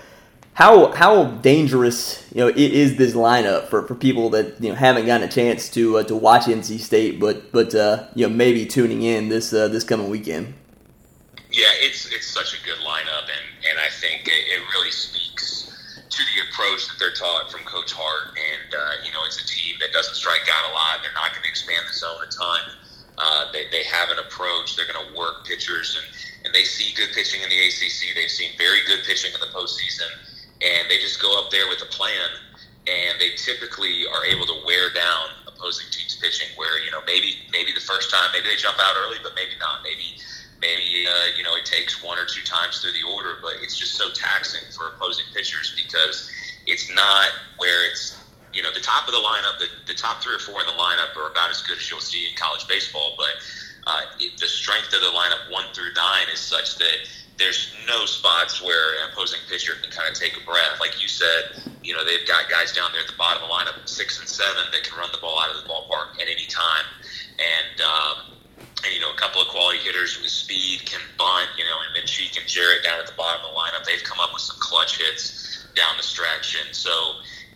how 0.54 0.92
how 0.92 1.24
dangerous 1.42 2.24
you 2.32 2.40
know 2.40 2.48
it 2.48 2.56
is 2.56 2.96
this 2.96 3.12
lineup 3.14 3.66
for, 3.66 3.86
for 3.86 3.94
people 3.94 4.30
that 4.30 4.60
you 4.62 4.70
know 4.70 4.74
haven't 4.74 5.06
gotten 5.06 5.28
a 5.28 5.30
chance 5.30 5.68
to 5.70 5.98
uh, 5.98 6.02
to 6.04 6.14
watch 6.14 6.42
NC 6.42 6.78
State, 6.78 7.20
but 7.20 7.50
but 7.52 7.74
uh, 7.74 8.06
you 8.14 8.26
know 8.26 8.34
maybe 8.34 8.64
tuning 8.64 9.02
in 9.02 9.28
this 9.28 9.52
uh, 9.52 9.68
this 9.68 9.84
coming 9.84 10.08
weekend. 10.08 10.54
Yeah, 11.50 11.70
it's 11.82 12.06
it's 12.12 12.26
such 12.26 12.54
a 12.54 12.64
good 12.64 12.78
lineup, 12.86 13.26
and 13.26 13.46
and 13.68 13.78
I 13.78 13.90
think 13.90 14.26
it, 14.26 14.30
it 14.30 14.62
really 14.74 14.92
speaks 14.92 15.98
to 15.98 16.22
the 16.22 16.46
approach 16.46 16.86
that 16.86 16.98
they're 17.00 17.14
taught 17.14 17.50
from 17.50 17.62
Coach 17.66 17.92
Hart. 17.92 18.38
And 18.38 18.74
uh, 18.74 19.04
you 19.04 19.12
know, 19.12 19.26
it's 19.26 19.42
a 19.42 19.46
team 19.46 19.74
that 19.80 19.92
doesn't 19.92 20.14
strike 20.14 20.46
out 20.46 20.70
a 20.70 20.72
lot. 20.72 21.02
They're 21.02 21.18
not 21.18 21.34
going 21.34 21.42
to 21.42 21.50
expand 21.50 21.82
the 21.90 21.94
zone 21.94 22.22
a 22.22 22.30
ton. 22.30 22.62
Uh, 23.18 23.52
they, 23.52 23.66
they 23.70 23.82
have 23.84 24.10
an 24.10 24.18
approach. 24.18 24.74
They're 24.74 24.90
going 24.90 25.02
to 25.02 25.18
work 25.18 25.46
pitchers, 25.46 25.98
and, 25.98 26.06
and 26.46 26.54
they 26.54 26.62
see 26.62 26.94
good 26.94 27.10
pitching 27.14 27.42
in 27.42 27.50
the 27.50 27.58
ACC. 27.58 28.14
They've 28.14 28.30
seen 28.30 28.50
very 28.58 28.82
good 28.86 29.02
pitching 29.06 29.34
in 29.34 29.38
the 29.38 29.50
postseason 29.50 30.10
and 30.64 30.88
they 30.88 30.96
just 30.98 31.20
go 31.20 31.28
up 31.38 31.50
there 31.50 31.68
with 31.68 31.82
a 31.82 31.90
plan, 31.92 32.32
and 32.88 33.20
they 33.20 33.36
typically 33.36 34.08
are 34.08 34.24
able 34.24 34.46
to 34.46 34.56
wear 34.64 34.88
down 34.92 35.28
opposing 35.46 35.86
teams' 35.92 36.16
pitching. 36.16 36.48
Where 36.56 36.80
you 36.82 36.90
know 36.90 37.00
maybe 37.06 37.36
maybe 37.52 37.72
the 37.72 37.84
first 37.84 38.10
time 38.10 38.30
maybe 38.32 38.48
they 38.48 38.56
jump 38.56 38.78
out 38.80 38.96
early, 39.04 39.18
but 39.22 39.36
maybe 39.36 39.52
not. 39.60 39.84
Maybe 39.84 40.16
maybe 40.60 41.04
uh, 41.06 41.36
you 41.36 41.44
know 41.44 41.54
it 41.56 41.64
takes 41.64 42.02
one 42.02 42.18
or 42.18 42.24
two 42.24 42.42
times 42.42 42.80
through 42.80 42.96
the 42.96 43.04
order, 43.04 43.36
but 43.42 43.60
it's 43.60 43.76
just 43.76 43.94
so 43.94 44.10
taxing 44.10 44.64
for 44.72 44.88
opposing 44.96 45.26
pitchers 45.34 45.76
because 45.76 46.30
it's 46.66 46.88
not 46.94 47.28
where 47.58 47.90
it's 47.90 48.16
you 48.52 48.62
know 48.62 48.72
the 48.72 48.80
top 48.80 49.06
of 49.06 49.12
the 49.12 49.20
lineup, 49.20 49.58
the, 49.60 49.68
the 49.86 49.94
top 49.94 50.22
three 50.22 50.34
or 50.34 50.38
four 50.38 50.60
in 50.60 50.66
the 50.66 50.78
lineup 50.80 51.12
are 51.16 51.30
about 51.30 51.50
as 51.50 51.60
good 51.62 51.76
as 51.76 51.90
you'll 51.90 52.00
see 52.00 52.24
in 52.24 52.34
college 52.36 52.66
baseball, 52.68 53.14
but 53.18 53.36
uh, 53.86 54.00
it, 54.18 54.38
the 54.40 54.46
strength 54.46 54.94
of 54.94 55.00
the 55.00 55.12
lineup 55.12 55.52
one 55.52 55.64
through 55.74 55.92
nine 55.94 56.26
is 56.32 56.40
such 56.40 56.78
that 56.78 57.04
there's 57.38 57.74
no 57.88 58.06
spots 58.06 58.62
where 58.62 59.02
an 59.02 59.10
opposing 59.12 59.40
pitcher 59.48 59.74
can 59.82 59.90
kind 59.90 60.08
of 60.08 60.14
take 60.14 60.36
a 60.36 60.44
breath. 60.44 60.78
Like 60.78 61.02
you 61.02 61.08
said, 61.08 61.74
you 61.82 61.94
know, 61.94 62.04
they've 62.04 62.26
got 62.26 62.48
guys 62.48 62.72
down 62.72 62.92
there 62.92 63.02
at 63.02 63.08
the 63.08 63.18
bottom 63.18 63.42
of 63.42 63.48
the 63.48 63.54
lineup, 63.54 63.88
six 63.88 64.20
and 64.20 64.28
seven, 64.28 64.70
that 64.72 64.84
can 64.84 64.98
run 64.98 65.10
the 65.12 65.18
ball 65.18 65.40
out 65.40 65.50
of 65.50 65.62
the 65.62 65.68
ballpark 65.68 66.20
at 66.20 66.28
any 66.28 66.46
time. 66.46 66.86
And, 67.38 67.80
um, 67.80 68.16
and, 68.84 68.94
you 68.94 69.00
know, 69.00 69.10
a 69.10 69.16
couple 69.16 69.42
of 69.42 69.48
quality 69.48 69.78
hitters 69.78 70.20
with 70.20 70.30
speed 70.30 70.86
can 70.86 71.00
bunt, 71.18 71.48
you 71.58 71.64
know, 71.64 71.78
and 71.98 72.06
Cheek 72.06 72.36
and 72.38 72.46
Jarrett 72.46 72.84
down 72.84 73.00
at 73.00 73.06
the 73.06 73.16
bottom 73.16 73.44
of 73.44 73.50
the 73.50 73.56
lineup. 73.56 73.84
They've 73.84 74.04
come 74.04 74.20
up 74.20 74.32
with 74.32 74.42
some 74.42 74.56
clutch 74.60 74.98
hits 74.98 75.66
down 75.74 75.96
the 75.96 76.02
stretch. 76.02 76.56
And 76.64 76.74
so 76.74 76.90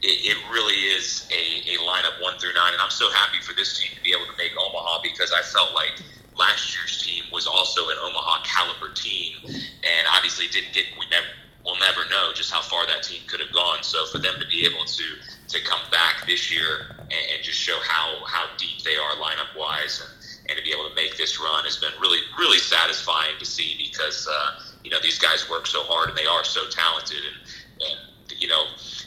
it, 0.02 0.34
it 0.34 0.38
really 0.50 0.74
is 0.96 1.28
a, 1.30 1.74
a 1.74 1.78
lineup 1.84 2.20
one 2.22 2.38
through 2.38 2.54
nine. 2.54 2.72
And 2.72 2.82
I'm 2.82 2.90
so 2.90 3.10
happy 3.12 3.38
for 3.42 3.54
this 3.54 3.78
team 3.78 3.90
to 3.94 4.02
be 4.02 4.10
able 4.10 4.26
to 4.26 4.36
make 4.36 4.52
Omaha 4.58 5.02
because 5.02 5.32
I 5.32 5.42
felt 5.42 5.74
like 5.74 6.02
last 6.38 6.76
year's 6.76 7.02
team 7.02 7.24
was 7.32 7.46
also 7.46 7.90
an 7.90 7.96
Omaha 8.00 8.44
caliber 8.44 8.94
team. 8.94 9.34
And 9.44 10.06
obviously 10.14 10.46
didn't 10.48 10.72
get, 10.72 10.84
we 10.98 11.06
never, 11.10 11.26
we'll 11.64 11.78
never 11.78 12.08
know 12.08 12.32
just 12.34 12.52
how 12.52 12.62
far 12.62 12.86
that 12.86 13.02
team 13.02 13.20
could 13.26 13.40
have 13.40 13.52
gone. 13.52 13.82
So 13.82 14.06
for 14.06 14.18
them 14.18 14.34
to 14.40 14.46
be 14.46 14.64
able 14.64 14.84
to, 14.84 15.04
to 15.48 15.64
come 15.64 15.82
back 15.90 16.26
this 16.26 16.52
year 16.52 16.96
and, 17.00 17.24
and 17.34 17.42
just 17.42 17.58
show 17.58 17.78
how, 17.82 18.24
how 18.24 18.46
deep 18.56 18.82
they 18.84 18.96
are 18.96 19.12
lineup 19.18 19.58
wise 19.58 20.00
and, 20.00 20.50
and 20.50 20.56
to 20.56 20.64
be 20.64 20.70
able 20.70 20.88
to 20.88 20.94
make 20.94 21.16
this 21.16 21.40
run 21.40 21.64
has 21.64 21.76
been 21.76 21.92
really, 22.00 22.20
really 22.38 22.58
satisfying 22.58 23.36
to 23.38 23.44
see 23.44 23.76
because, 23.76 24.26
uh, 24.30 24.62
you 24.84 24.90
know, 24.90 24.98
these 25.02 25.18
guys 25.18 25.48
work 25.50 25.66
so 25.66 25.82
hard 25.82 26.08
and 26.08 26.16
they 26.16 26.26
are 26.26 26.44
so 26.44 26.68
talented. 26.70 27.18
And, 27.18 27.90
and 27.90 28.40
you 28.40 28.48
know, 28.48 28.64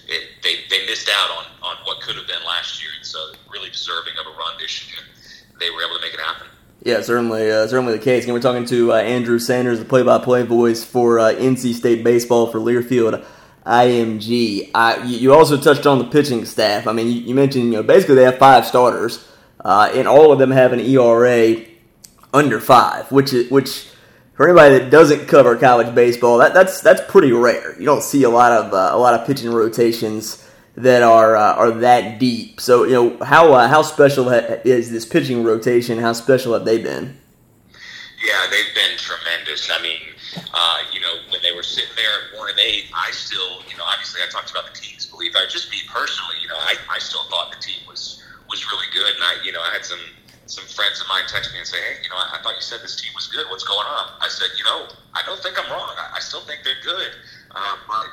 it, 0.08 0.44
they, 0.44 0.68
they 0.70 0.86
missed 0.86 1.10
out 1.10 1.32
on, 1.32 1.46
on 1.64 1.78
what 1.86 2.02
could 2.02 2.16
have 2.16 2.28
been 2.28 2.44
last 2.46 2.84
year. 2.84 2.92
And 2.96 3.06
so 3.06 3.32
really 3.50 3.70
deserving 3.70 4.14
of 4.20 4.28
a 4.28 4.38
run 4.38 4.54
this 4.60 4.86
year. 4.88 5.02
They 5.60 5.70
were 5.70 5.84
able 5.84 5.96
to 5.96 6.02
make 6.02 6.14
it 6.14 6.20
happen. 6.20 6.48
Yeah, 6.84 7.02
certainly, 7.02 7.52
uh, 7.52 7.68
certainly 7.68 7.94
the 7.94 8.04
case. 8.04 8.24
And 8.26 8.34
we're 8.34 8.42
talking 8.42 8.66
to 8.66 8.94
uh, 8.94 8.96
Andrew 8.96 9.38
Sanders, 9.38 9.78
the 9.78 9.86
play-by-play 9.86 10.44
voice 10.44 10.84
for 10.84 11.20
uh, 11.20 11.34
NC 11.34 11.76
State 11.76 12.04
baseball 12.04 12.48
for 12.48 12.60
Learfield 12.60 13.24
IMG. 13.66 14.72
I, 14.74 15.04
you 15.04 15.34
also 15.34 15.58
touched 15.58 15.86
on 15.86 16.00
the 16.00 16.06
pitching 16.06 16.44
staff. 16.46 16.88
I 16.88 16.94
mean, 16.94 17.08
you, 17.08 17.22
you 17.22 17.36
mentioned 17.36 17.66
you 17.66 17.72
know 17.72 17.84
basically 17.84 18.16
they 18.16 18.24
have 18.24 18.40
five 18.40 18.66
starters 18.66 19.28
uh, 19.64 19.92
and 19.94 20.08
all 20.08 20.32
of 20.32 20.40
them 20.40 20.50
have 20.50 20.74
an 20.74 20.80
ERA 20.80 21.58
under 22.34 22.60
five, 22.60 23.12
which 23.12 23.34
is 23.34 23.52
which 23.52 23.90
for 24.34 24.48
anybody 24.48 24.80
that 24.80 24.90
doesn't 24.90 25.28
cover 25.28 25.56
college 25.56 25.94
baseball, 25.94 26.40
that, 26.40 26.56
that's 26.56 26.82
that's 26.82 27.02
pretty 27.08 27.32
rare. 27.32 27.80
You 27.80 27.86
don't 27.86 28.04
see 28.04 28.24
a 28.24 28.30
lot 28.30 28.52
of 28.52 28.74
uh, 28.74 28.90
a 28.92 28.98
lot 28.98 29.14
of 29.14 29.28
pitching 29.28 29.52
rotations 29.52 30.48
that 30.76 31.04
are 31.04 31.36
uh, 31.36 31.56
are 31.56 31.72
that 31.72 32.20
deep. 32.20 32.62
So 32.62 32.84
you 32.84 32.94
know 32.94 33.24
how 33.24 33.54
uh, 33.54 33.68
how 33.68 33.82
special 33.82 34.30
is 34.30 34.92
this 34.92 35.06
pitching 35.06 35.44
rotation? 35.44 36.00
How 36.00 36.14
special 36.14 36.54
have 36.54 36.66
they 36.66 36.82
been? 36.82 37.18
Yeah, 38.24 38.48
they've 38.50 38.74
been 38.76 38.98
tremendous. 38.98 39.70
I 39.72 39.82
mean, 39.82 40.00
uh, 40.54 40.78
you 40.94 41.02
know, 41.02 41.26
when 41.32 41.42
they 41.42 41.52
were 41.52 41.64
sitting 41.64 41.90
there 41.96 42.06
at 42.06 42.38
one 42.38 42.50
and 42.50 42.60
eight, 42.60 42.86
I 42.94 43.10
still, 43.12 43.66
you 43.66 43.76
know, 43.78 43.84
obviously 43.84 44.22
I 44.22 44.30
talked 44.30 44.52
about 44.52 44.70
the 44.70 44.78
team's 44.80 45.08
belief. 45.08 45.34
I 45.36 45.46
just 45.50 45.72
me 45.72 45.78
personally, 45.90 46.36
you 46.42 46.48
know, 46.48 46.58
I, 46.58 46.76
I 46.90 47.00
still 47.00 47.24
thought 47.34 47.52
the 47.52 47.60
team 47.60 47.82
was 47.88 48.24
was 48.50 48.66
really 48.72 48.88
good. 48.94 49.16
And 49.16 49.24
I, 49.24 49.44
you 49.44 49.52
know, 49.52 49.62
I 49.62 49.74
had 49.74 49.86
some 49.86 50.00
some 50.46 50.66
friends 50.66 51.02
of 51.02 51.08
mine 51.08 51.24
text 51.28 51.52
me 51.54 51.60
and 51.60 51.68
say, 51.68 51.82
"Hey, 51.82 52.04
you 52.04 52.10
know, 52.10 52.20
I, 52.20 52.38
I 52.38 52.44
thought 52.44 52.56
you 52.56 52.62
said 52.62 52.82
this 52.84 53.00
team 53.02 53.12
was 53.16 53.28
good. 53.28 53.48
What's 53.50 53.66
going 53.66 53.88
on?" 53.88 54.22
I 54.22 54.28
said, 54.28 54.54
"You 54.58 54.64
know, 54.66 54.88
I 55.14 55.22
don't 55.26 55.42
think 55.42 55.58
I'm 55.58 55.70
wrong. 55.72 55.96
I, 55.98 56.18
I 56.18 56.20
still 56.20 56.42
think 56.42 56.62
they're 56.64 56.84
good, 56.84 57.12
uh, 57.52 57.76
but 57.88 58.08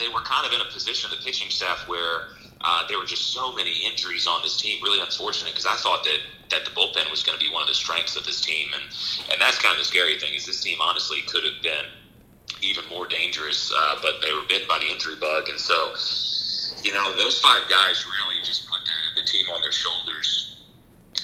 they 0.00 0.08
were 0.08 0.24
kind 0.24 0.46
of 0.46 0.52
in 0.52 0.60
a 0.60 0.72
position, 0.72 1.12
of 1.12 1.18
the 1.18 1.22
pitching 1.22 1.50
staff, 1.50 1.86
where 1.86 2.32
uh, 2.62 2.88
there 2.88 2.98
were 2.98 3.06
just 3.06 3.32
so 3.32 3.54
many 3.54 3.84
injuries 3.84 4.26
on 4.26 4.42
this 4.42 4.60
team. 4.60 4.82
Really 4.82 5.00
unfortunate 5.00 5.52
because 5.52 5.66
I 5.66 5.76
thought 5.76 6.02
that 6.04 6.18
that 6.50 6.64
the 6.64 6.72
bullpen 6.72 7.08
was 7.10 7.22
going 7.22 7.38
to 7.38 7.44
be 7.44 7.52
one 7.52 7.62
of 7.62 7.68
the 7.68 7.74
strengths 7.74 8.16
of 8.16 8.24
this 8.24 8.40
team, 8.40 8.68
and 8.74 8.84
and 9.30 9.40
that's 9.40 9.58
kind 9.60 9.72
of 9.72 9.78
the 9.78 9.84
scary 9.84 10.18
thing 10.18 10.34
is 10.34 10.46
this 10.46 10.60
team 10.60 10.78
honestly 10.80 11.20
could 11.28 11.44
have 11.44 11.62
been 11.62 11.86
even 12.62 12.84
more 12.90 13.06
dangerous, 13.06 13.72
uh, 13.76 13.96
but 14.02 14.20
they 14.20 14.32
were 14.32 14.44
bitten 14.48 14.66
by 14.66 14.78
the 14.78 14.88
injury 14.90 15.16
bug, 15.16 15.48
and 15.48 15.60
so 15.60 15.94
you 16.82 16.92
know 16.92 17.14
those 17.16 17.38
five 17.40 17.62
guys 17.68 18.04
really 18.04 18.42
just 18.42 18.66
put 18.68 18.80
the, 18.82 19.20
the 19.20 19.26
team 19.28 19.46
on 19.54 19.60
their 19.62 19.72
shoulders, 19.72 20.64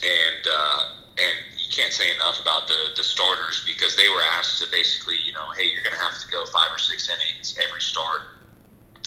and 0.04 0.42
uh, 0.47 0.83
and 1.18 1.37
you 1.56 1.68
can't 1.73 1.92
say 1.92 2.14
enough 2.14 2.40
about 2.40 2.68
the 2.68 2.97
the 2.97 3.04
starters 3.04 3.64
because 3.66 3.97
they 3.97 4.09
were 4.09 4.23
asked 4.38 4.62
to 4.62 4.71
basically, 4.71 5.16
you 5.25 5.33
know, 5.33 5.50
hey, 5.56 5.64
you're 5.64 5.83
going 5.83 5.97
to 5.97 6.04
have 6.04 6.21
to 6.21 6.28
go 6.28 6.47
five 6.47 6.68
or 6.71 6.78
six 6.78 7.11
innings 7.11 7.59
every 7.61 7.80
start 7.80 8.36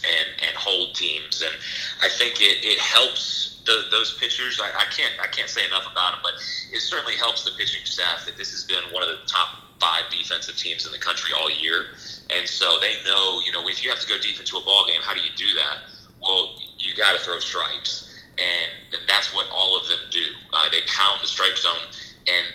and 0.03 0.47
and 0.47 0.55
hold 0.55 0.95
teams, 0.95 1.41
and 1.41 1.53
I 2.01 2.09
think 2.09 2.41
it 2.41 2.63
it 2.63 2.79
helps 2.79 3.61
the, 3.65 3.85
those 3.91 4.17
pitchers. 4.19 4.59
I, 4.61 4.69
I 4.69 4.85
can't 4.91 5.13
I 5.21 5.27
can't 5.27 5.49
say 5.49 5.65
enough 5.65 5.89
about 5.91 6.13
them, 6.13 6.21
but 6.23 6.33
it 6.71 6.81
certainly 6.81 7.15
helps 7.15 7.43
the 7.43 7.51
pitching 7.57 7.85
staff 7.85 8.25
that 8.25 8.37
this 8.37 8.51
has 8.51 8.63
been 8.63 8.83
one 8.91 9.03
of 9.03 9.09
the 9.09 9.19
top 9.27 9.63
five 9.79 10.03
defensive 10.11 10.57
teams 10.57 10.85
in 10.85 10.91
the 10.91 10.99
country 10.99 11.33
all 11.39 11.49
year. 11.49 11.95
And 12.35 12.47
so 12.47 12.79
they 12.81 12.93
know, 13.05 13.41
you 13.45 13.51
know, 13.53 13.65
if 13.67 13.83
you 13.83 13.89
have 13.89 13.99
to 14.01 14.07
go 14.07 14.19
deep 14.19 14.37
into 14.37 14.57
a 14.57 14.63
ball 14.63 14.85
game, 14.85 14.99
how 15.01 15.13
do 15.13 15.21
you 15.21 15.31
do 15.37 15.47
that? 15.55 15.87
Well, 16.21 16.59
you 16.77 16.93
got 16.95 17.15
to 17.15 17.23
throw 17.23 17.39
strikes 17.39 18.09
and 18.39 19.01
that's 19.07 19.33
what 19.33 19.47
all 19.51 19.77
of 19.79 19.87
them 19.87 19.99
do. 20.11 20.23
Uh, 20.53 20.69
they 20.71 20.81
pound 20.87 21.19
the 21.21 21.27
strike 21.27 21.57
zone, 21.57 21.91
and 22.27 22.45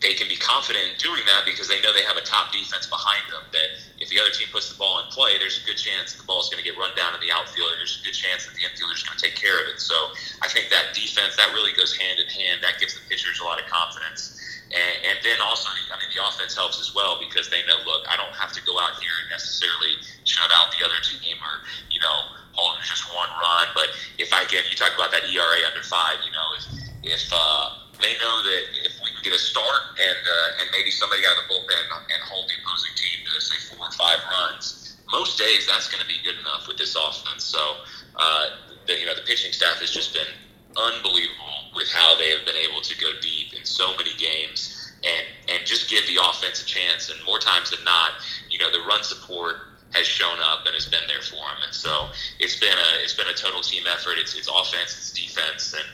they 0.00 0.12
can 0.12 0.28
be 0.28 0.36
confident 0.36 0.84
in 0.92 0.94
doing 1.00 1.24
that 1.24 1.48
because 1.48 1.68
they 1.68 1.80
know 1.80 1.92
they 1.92 2.04
have 2.04 2.20
a 2.20 2.26
top 2.26 2.52
defense 2.52 2.84
behind 2.86 3.24
them. 3.32 3.44
That 3.52 3.80
if 3.96 4.12
the 4.12 4.20
other 4.20 4.30
team 4.30 4.48
puts 4.52 4.68
the 4.68 4.76
ball 4.76 5.00
in 5.00 5.08
play, 5.08 5.40
there's 5.40 5.62
a 5.62 5.64
good 5.64 5.80
chance 5.80 6.12
that 6.12 6.20
the 6.20 6.28
ball 6.28 6.44
is 6.44 6.52
going 6.52 6.60
to 6.60 6.66
get 6.66 6.76
run 6.76 6.92
down 6.96 7.16
in 7.16 7.20
the 7.24 7.32
outfield, 7.32 7.72
there's 7.80 8.00
a 8.00 8.04
good 8.04 8.16
chance 8.16 8.44
that 8.44 8.52
the 8.52 8.64
infielder 8.68 8.92
is 8.92 9.04
going 9.04 9.16
to 9.16 9.24
take 9.24 9.36
care 9.36 9.56
of 9.56 9.72
it. 9.72 9.80
So 9.80 9.96
I 10.44 10.48
think 10.52 10.68
that 10.68 10.92
defense 10.92 11.36
that 11.40 11.48
really 11.56 11.72
goes 11.72 11.96
hand 11.96 12.20
in 12.20 12.28
hand. 12.28 12.60
That 12.60 12.76
gives 12.76 12.92
the 12.92 13.02
pitchers 13.08 13.40
a 13.40 13.44
lot 13.44 13.56
of 13.56 13.64
confidence. 13.72 14.36
And, 14.66 15.14
and 15.14 15.16
then 15.22 15.38
also, 15.40 15.70
I 15.70 15.96
mean, 15.96 16.10
the 16.10 16.20
offense 16.20 16.52
helps 16.52 16.82
as 16.82 16.92
well 16.92 17.16
because 17.22 17.48
they 17.48 17.62
know, 17.64 17.78
look, 17.86 18.04
I 18.10 18.18
don't 18.18 18.34
have 18.34 18.52
to 18.52 18.62
go 18.66 18.76
out 18.82 18.98
here 18.98 19.14
and 19.22 19.30
necessarily 19.30 19.96
shut 20.26 20.50
out 20.52 20.74
the 20.74 20.84
other 20.84 20.98
team 21.00 21.38
or, 21.38 21.62
you 21.88 22.02
know, 22.02 22.36
holding 22.52 22.82
just 22.82 23.06
one 23.14 23.30
run. 23.40 23.70
But 23.72 23.94
if 24.18 24.34
I 24.34 24.44
get, 24.50 24.68
you 24.68 24.76
talk 24.76 24.92
about 24.92 25.14
that 25.14 25.30
ERA 25.30 25.60
under 25.70 25.86
five, 25.86 26.18
you 26.26 26.34
know, 26.34 26.48
if 26.58 26.64
if 27.06 27.30
uh, 27.30 27.86
they 28.02 28.18
know 28.18 28.42
that 28.42 28.62
if 28.82 28.98
we 28.98 29.14
get 29.26 29.34
a 29.34 29.42
start 29.42 29.98
and 29.98 30.22
uh, 30.22 30.60
and 30.62 30.70
maybe 30.70 30.94
somebody 30.94 31.26
out 31.26 31.34
of 31.34 31.42
the 31.42 31.48
bullpen 31.50 31.82
and 32.14 32.20
hold 32.22 32.46
the 32.46 32.54
opposing 32.62 32.94
team 32.94 33.26
to 33.26 33.40
say 33.42 33.58
four 33.66 33.90
or 33.90 33.94
five 33.98 34.22
runs, 34.30 34.96
most 35.10 35.34
days 35.34 35.66
that's 35.66 35.90
going 35.90 36.00
to 36.00 36.06
be 36.06 36.22
good 36.22 36.38
enough 36.38 36.70
with 36.70 36.78
this 36.78 36.94
offense. 36.94 37.42
So 37.42 37.82
uh, 38.14 38.62
the 38.86 38.94
you 38.94 39.06
know 39.06 39.18
the 39.18 39.26
pitching 39.26 39.50
staff 39.50 39.82
has 39.82 39.90
just 39.90 40.14
been 40.14 40.30
unbelievable 40.78 41.74
with 41.74 41.90
how 41.90 42.14
they 42.18 42.30
have 42.30 42.46
been 42.46 42.56
able 42.70 42.80
to 42.80 42.94
go 43.02 43.10
deep 43.20 43.50
in 43.58 43.64
so 43.66 43.96
many 43.98 44.14
games 44.14 44.94
and 45.02 45.26
and 45.50 45.66
just 45.66 45.90
give 45.90 46.06
the 46.06 46.22
offense 46.22 46.62
a 46.62 46.66
chance. 46.66 47.10
And 47.10 47.18
more 47.26 47.42
times 47.42 47.74
than 47.74 47.82
not, 47.82 48.22
you 48.48 48.62
know, 48.62 48.70
the 48.70 48.86
run 48.86 49.02
support 49.02 49.74
has 49.90 50.06
shown 50.06 50.38
up 50.38 50.66
and 50.66 50.74
has 50.74 50.86
been 50.86 51.02
there 51.08 51.22
for 51.22 51.42
him. 51.42 51.66
And 51.66 51.74
so 51.74 52.14
it's 52.38 52.60
been 52.62 52.78
a 52.78 53.02
it's 53.02 53.14
been 53.14 53.26
a 53.26 53.34
total 53.34 53.60
team 53.60 53.90
effort. 53.90 54.22
It's 54.22 54.38
it's 54.38 54.46
offense, 54.46 54.94
it's 54.94 55.10
defense, 55.10 55.74
and 55.74 55.90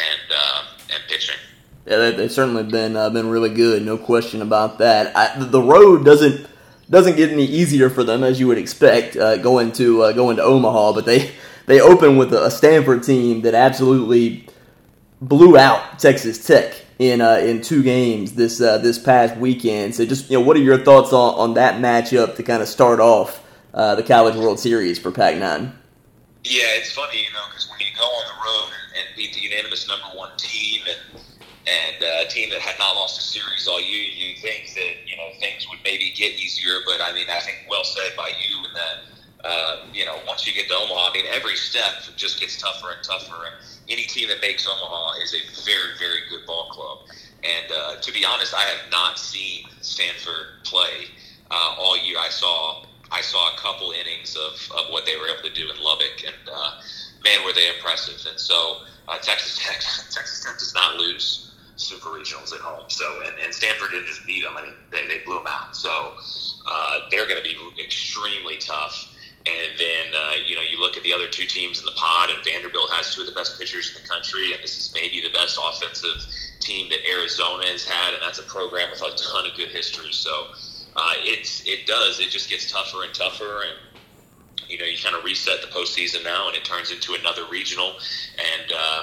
and 0.00 0.24
uh, 0.32 0.64
and 0.88 1.02
pitching. 1.08 1.36
Yeah, 1.86 1.96
they, 1.96 2.10
they've 2.12 2.32
certainly 2.32 2.62
been 2.62 2.96
uh, 2.96 3.10
been 3.10 3.28
really 3.28 3.52
good, 3.52 3.84
no 3.84 3.98
question 3.98 4.40
about 4.40 4.78
that. 4.78 5.16
I, 5.16 5.44
the 5.44 5.60
road 5.62 6.04
doesn't 6.04 6.46
doesn't 6.88 7.16
get 7.16 7.30
any 7.30 7.44
easier 7.44 7.90
for 7.90 8.04
them 8.04 8.22
as 8.22 8.38
you 8.38 8.46
would 8.48 8.58
expect 8.58 9.16
uh, 9.16 9.38
going 9.38 9.72
to 9.72 10.02
uh, 10.02 10.12
going 10.12 10.36
to 10.36 10.42
Omaha, 10.42 10.92
but 10.92 11.06
they 11.06 11.32
they 11.66 11.80
open 11.80 12.16
with 12.16 12.32
a 12.32 12.50
Stanford 12.50 13.02
team 13.02 13.42
that 13.42 13.54
absolutely 13.54 14.46
blew 15.20 15.56
out 15.56 15.98
Texas 15.98 16.44
Tech 16.46 16.74
in 16.98 17.20
uh, 17.20 17.36
in 17.36 17.60
two 17.62 17.82
games 17.82 18.32
this 18.32 18.60
uh, 18.60 18.78
this 18.78 18.98
past 18.98 19.36
weekend. 19.36 19.94
So 19.94 20.06
just 20.06 20.30
you 20.30 20.38
know, 20.38 20.44
what 20.44 20.56
are 20.56 20.60
your 20.60 20.78
thoughts 20.78 21.12
on, 21.12 21.34
on 21.34 21.54
that 21.54 21.80
matchup 21.80 22.36
to 22.36 22.42
kind 22.42 22.62
of 22.62 22.68
start 22.68 23.00
off 23.00 23.44
uh, 23.74 23.96
the 23.96 24.02
College 24.02 24.36
World 24.36 24.60
Series 24.60 24.98
for 24.98 25.10
Pack 25.10 25.36
nine? 25.36 25.72
Yeah, 26.44 26.62
it's 26.74 26.92
funny, 26.92 27.18
you 27.18 27.32
know, 27.32 27.44
because 27.48 27.70
when 27.70 27.80
you 27.80 27.86
go 27.96 28.04
on 28.04 28.24
the 28.26 28.34
road 28.44 28.72
and, 28.72 29.06
and 29.06 29.16
beat 29.16 29.32
the 29.32 29.40
unanimous 29.40 29.86
number 29.86 30.06
one 30.16 30.30
team 30.36 30.82
and 30.88 31.22
and 31.66 32.02
uh, 32.02 32.26
a 32.26 32.28
team 32.28 32.50
that 32.50 32.60
had 32.60 32.78
not 32.78 32.94
lost 32.96 33.20
a 33.20 33.22
series 33.22 33.68
all 33.68 33.80
year, 33.80 34.02
you 34.02 34.36
think 34.36 34.74
that 34.74 35.06
you 35.06 35.16
know 35.16 35.28
things 35.38 35.68
would 35.70 35.78
maybe 35.84 36.12
get 36.14 36.32
easier. 36.34 36.80
But 36.86 37.00
I 37.00 37.12
mean, 37.12 37.26
I 37.30 37.40
think 37.40 37.66
well 37.68 37.84
said 37.84 38.16
by 38.16 38.28
you 38.28 38.58
in 38.64 38.72
that. 38.74 38.96
Uh, 39.44 39.86
you 39.92 40.04
know, 40.04 40.14
once 40.24 40.46
you 40.46 40.52
get 40.52 40.68
to 40.68 40.74
Omaha, 40.74 41.10
I 41.10 41.12
mean, 41.14 41.24
every 41.28 41.56
step 41.56 41.94
just 42.14 42.38
gets 42.38 42.60
tougher 42.60 42.92
and 42.94 43.02
tougher. 43.02 43.34
And 43.44 43.56
any 43.88 44.04
team 44.04 44.28
that 44.28 44.40
makes 44.40 44.68
Omaha 44.68 45.14
is 45.20 45.34
a 45.34 45.42
very, 45.64 45.98
very 45.98 46.20
good 46.30 46.46
ball 46.46 46.68
club. 46.70 46.98
And 47.42 47.72
uh, 47.72 47.96
to 48.00 48.12
be 48.12 48.24
honest, 48.24 48.54
I 48.54 48.62
have 48.62 48.90
not 48.92 49.18
seen 49.18 49.66
Stanford 49.80 50.62
play 50.62 51.10
uh, 51.50 51.74
all 51.76 51.98
year. 51.98 52.18
I 52.20 52.28
saw 52.28 52.84
I 53.10 53.20
saw 53.20 53.52
a 53.52 53.56
couple 53.58 53.92
innings 53.92 54.36
of, 54.36 54.54
of 54.78 54.90
what 54.90 55.04
they 55.04 55.16
were 55.16 55.26
able 55.26 55.42
to 55.42 55.52
do 55.52 55.68
in 55.70 55.76
Lubbock, 55.82 56.24
and 56.24 56.48
uh, 56.50 56.80
man, 57.24 57.44
were 57.44 57.52
they 57.52 57.68
impressive. 57.68 58.24
And 58.30 58.40
so 58.40 58.78
uh, 59.08 59.18
Texas 59.18 59.58
Tech 59.58 59.80
Texas 60.10 60.44
Tech 60.44 60.58
does 60.58 60.74
not 60.74 60.96
lose 60.96 61.51
super 61.76 62.10
regionals 62.10 62.52
at 62.52 62.60
home. 62.60 62.84
So 62.88 63.22
and, 63.24 63.34
and 63.42 63.54
Stanford 63.54 63.90
didn't 63.90 64.06
just 64.06 64.26
beat 64.26 64.44
them; 64.44 64.56
I 64.56 64.62
mean, 64.62 64.74
they, 64.90 65.06
they 65.06 65.24
blew 65.24 65.36
them 65.36 65.46
out. 65.48 65.76
So 65.76 66.14
uh, 66.66 67.00
they're 67.10 67.26
going 67.26 67.42
to 67.42 67.48
be 67.48 67.56
extremely 67.82 68.56
tough. 68.58 69.08
And 69.44 69.76
then, 69.76 70.14
uh, 70.14 70.34
you 70.46 70.54
know, 70.54 70.62
you 70.62 70.78
look 70.78 70.96
at 70.96 71.02
the 71.02 71.12
other 71.12 71.26
two 71.26 71.46
teams 71.46 71.80
in 71.80 71.84
the 71.84 71.96
pod, 71.96 72.30
and 72.30 72.38
Vanderbilt 72.44 72.90
has 72.92 73.12
two 73.12 73.22
of 73.22 73.26
the 73.26 73.32
best 73.34 73.58
pitchers 73.58 73.90
in 73.90 74.00
the 74.00 74.08
country, 74.08 74.52
and 74.52 74.62
this 74.62 74.78
is 74.78 74.94
maybe 74.94 75.20
the 75.20 75.34
best 75.34 75.58
offensive 75.58 76.24
team 76.60 76.88
that 76.90 77.00
Arizona 77.10 77.66
has 77.66 77.84
had, 77.84 78.14
and 78.14 78.22
that's 78.22 78.38
a 78.38 78.44
program 78.44 78.88
with 78.92 79.02
a 79.02 79.10
ton 79.16 79.50
of 79.50 79.56
good 79.56 79.70
history. 79.70 80.12
So 80.12 80.30
uh, 80.94 81.14
it's 81.26 81.66
it 81.66 81.86
does 81.86 82.20
it 82.20 82.30
just 82.30 82.48
gets 82.50 82.70
tougher 82.70 83.02
and 83.02 83.12
tougher, 83.12 83.62
and 83.66 83.92
you 84.68 84.78
know, 84.78 84.84
you 84.84 84.96
kind 85.02 85.16
of 85.16 85.24
reset 85.24 85.60
the 85.60 85.68
postseason 85.68 86.24
now, 86.24 86.46
and 86.48 86.56
it 86.56 86.64
turns 86.64 86.92
into 86.92 87.14
another 87.14 87.42
regional, 87.50 87.94
and 88.38 88.72
uh, 88.72 89.02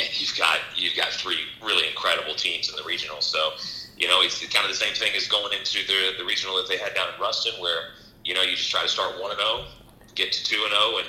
and 0.00 0.20
you've 0.20 0.36
got 0.36 0.58
you've 0.76 0.96
got 0.96 1.08
three 1.08 1.38
really 1.62 1.86
incredible 1.88 2.34
teams 2.34 2.68
in 2.68 2.76
the 2.76 2.84
regional. 2.84 3.20
So, 3.20 3.52
you 3.96 4.06
know, 4.06 4.22
it's 4.22 4.40
kind 4.46 4.64
of 4.64 4.70
the 4.70 4.76
same 4.76 4.94
thing 4.94 5.12
as 5.16 5.26
going 5.26 5.52
into 5.58 5.86
the 5.86 6.18
the 6.18 6.24
regional 6.24 6.56
that 6.56 6.68
they 6.68 6.76
had 6.76 6.94
down 6.94 7.08
in 7.14 7.20
Ruston, 7.20 7.60
where 7.60 7.90
you 8.24 8.34
know 8.34 8.42
you 8.42 8.56
just 8.56 8.70
try 8.70 8.82
to 8.82 8.88
start 8.88 9.20
one 9.20 9.30
and 9.30 9.40
zero, 9.40 9.64
get 10.14 10.32
to 10.32 10.44
two 10.44 10.60
and 10.62 10.72
zero, 10.72 10.98
and 10.98 11.08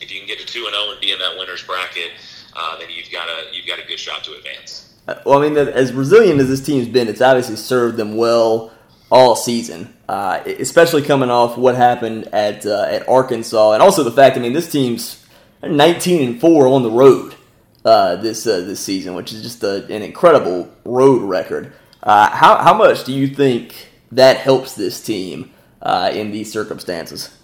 if 0.00 0.12
you 0.12 0.18
can 0.18 0.26
get 0.26 0.38
to 0.40 0.46
two 0.46 0.64
and 0.66 0.74
zero 0.74 0.90
and 0.92 1.00
be 1.00 1.12
in 1.12 1.18
that 1.18 1.38
winners 1.38 1.62
bracket, 1.62 2.10
uh, 2.56 2.78
then 2.78 2.88
you've 2.90 3.10
got 3.10 3.28
a 3.28 3.54
you've 3.54 3.66
got 3.66 3.78
a 3.78 3.86
good 3.86 3.98
shot 3.98 4.24
to 4.24 4.34
advance. 4.34 4.94
Uh, 5.06 5.14
well, 5.24 5.42
I 5.42 5.48
mean, 5.48 5.56
as 5.56 5.92
resilient 5.92 6.40
as 6.40 6.48
this 6.48 6.64
team's 6.64 6.88
been, 6.88 7.08
it's 7.08 7.20
obviously 7.20 7.56
served 7.56 7.96
them 7.96 8.16
well 8.16 8.72
all 9.10 9.34
season, 9.34 9.94
uh, 10.08 10.40
especially 10.46 11.02
coming 11.02 11.30
off 11.30 11.56
what 11.56 11.74
happened 11.74 12.28
at 12.32 12.66
uh, 12.66 12.86
at 12.88 13.08
Arkansas, 13.08 13.72
and 13.72 13.82
also 13.82 14.02
the 14.02 14.12
fact, 14.12 14.36
I 14.36 14.40
mean, 14.40 14.52
this 14.52 14.70
team's 14.70 15.24
19 15.62 16.28
and 16.28 16.40
four 16.40 16.66
on 16.66 16.82
the 16.82 16.90
road 16.90 17.34
uh, 17.84 18.16
this 18.16 18.46
uh, 18.46 18.60
this 18.60 18.80
season, 18.80 19.14
which 19.14 19.32
is 19.32 19.42
just 19.42 19.62
a, 19.62 19.84
an 19.86 20.02
incredible 20.02 20.68
road 20.84 21.22
record. 21.22 21.72
Uh, 22.02 22.30
how 22.30 22.56
how 22.58 22.74
much 22.74 23.04
do 23.04 23.12
you 23.12 23.28
think 23.28 23.88
that 24.12 24.36
helps 24.38 24.74
this 24.74 25.02
team 25.02 25.50
uh, 25.82 26.10
in 26.12 26.30
these 26.30 26.52
circumstances? 26.52 27.36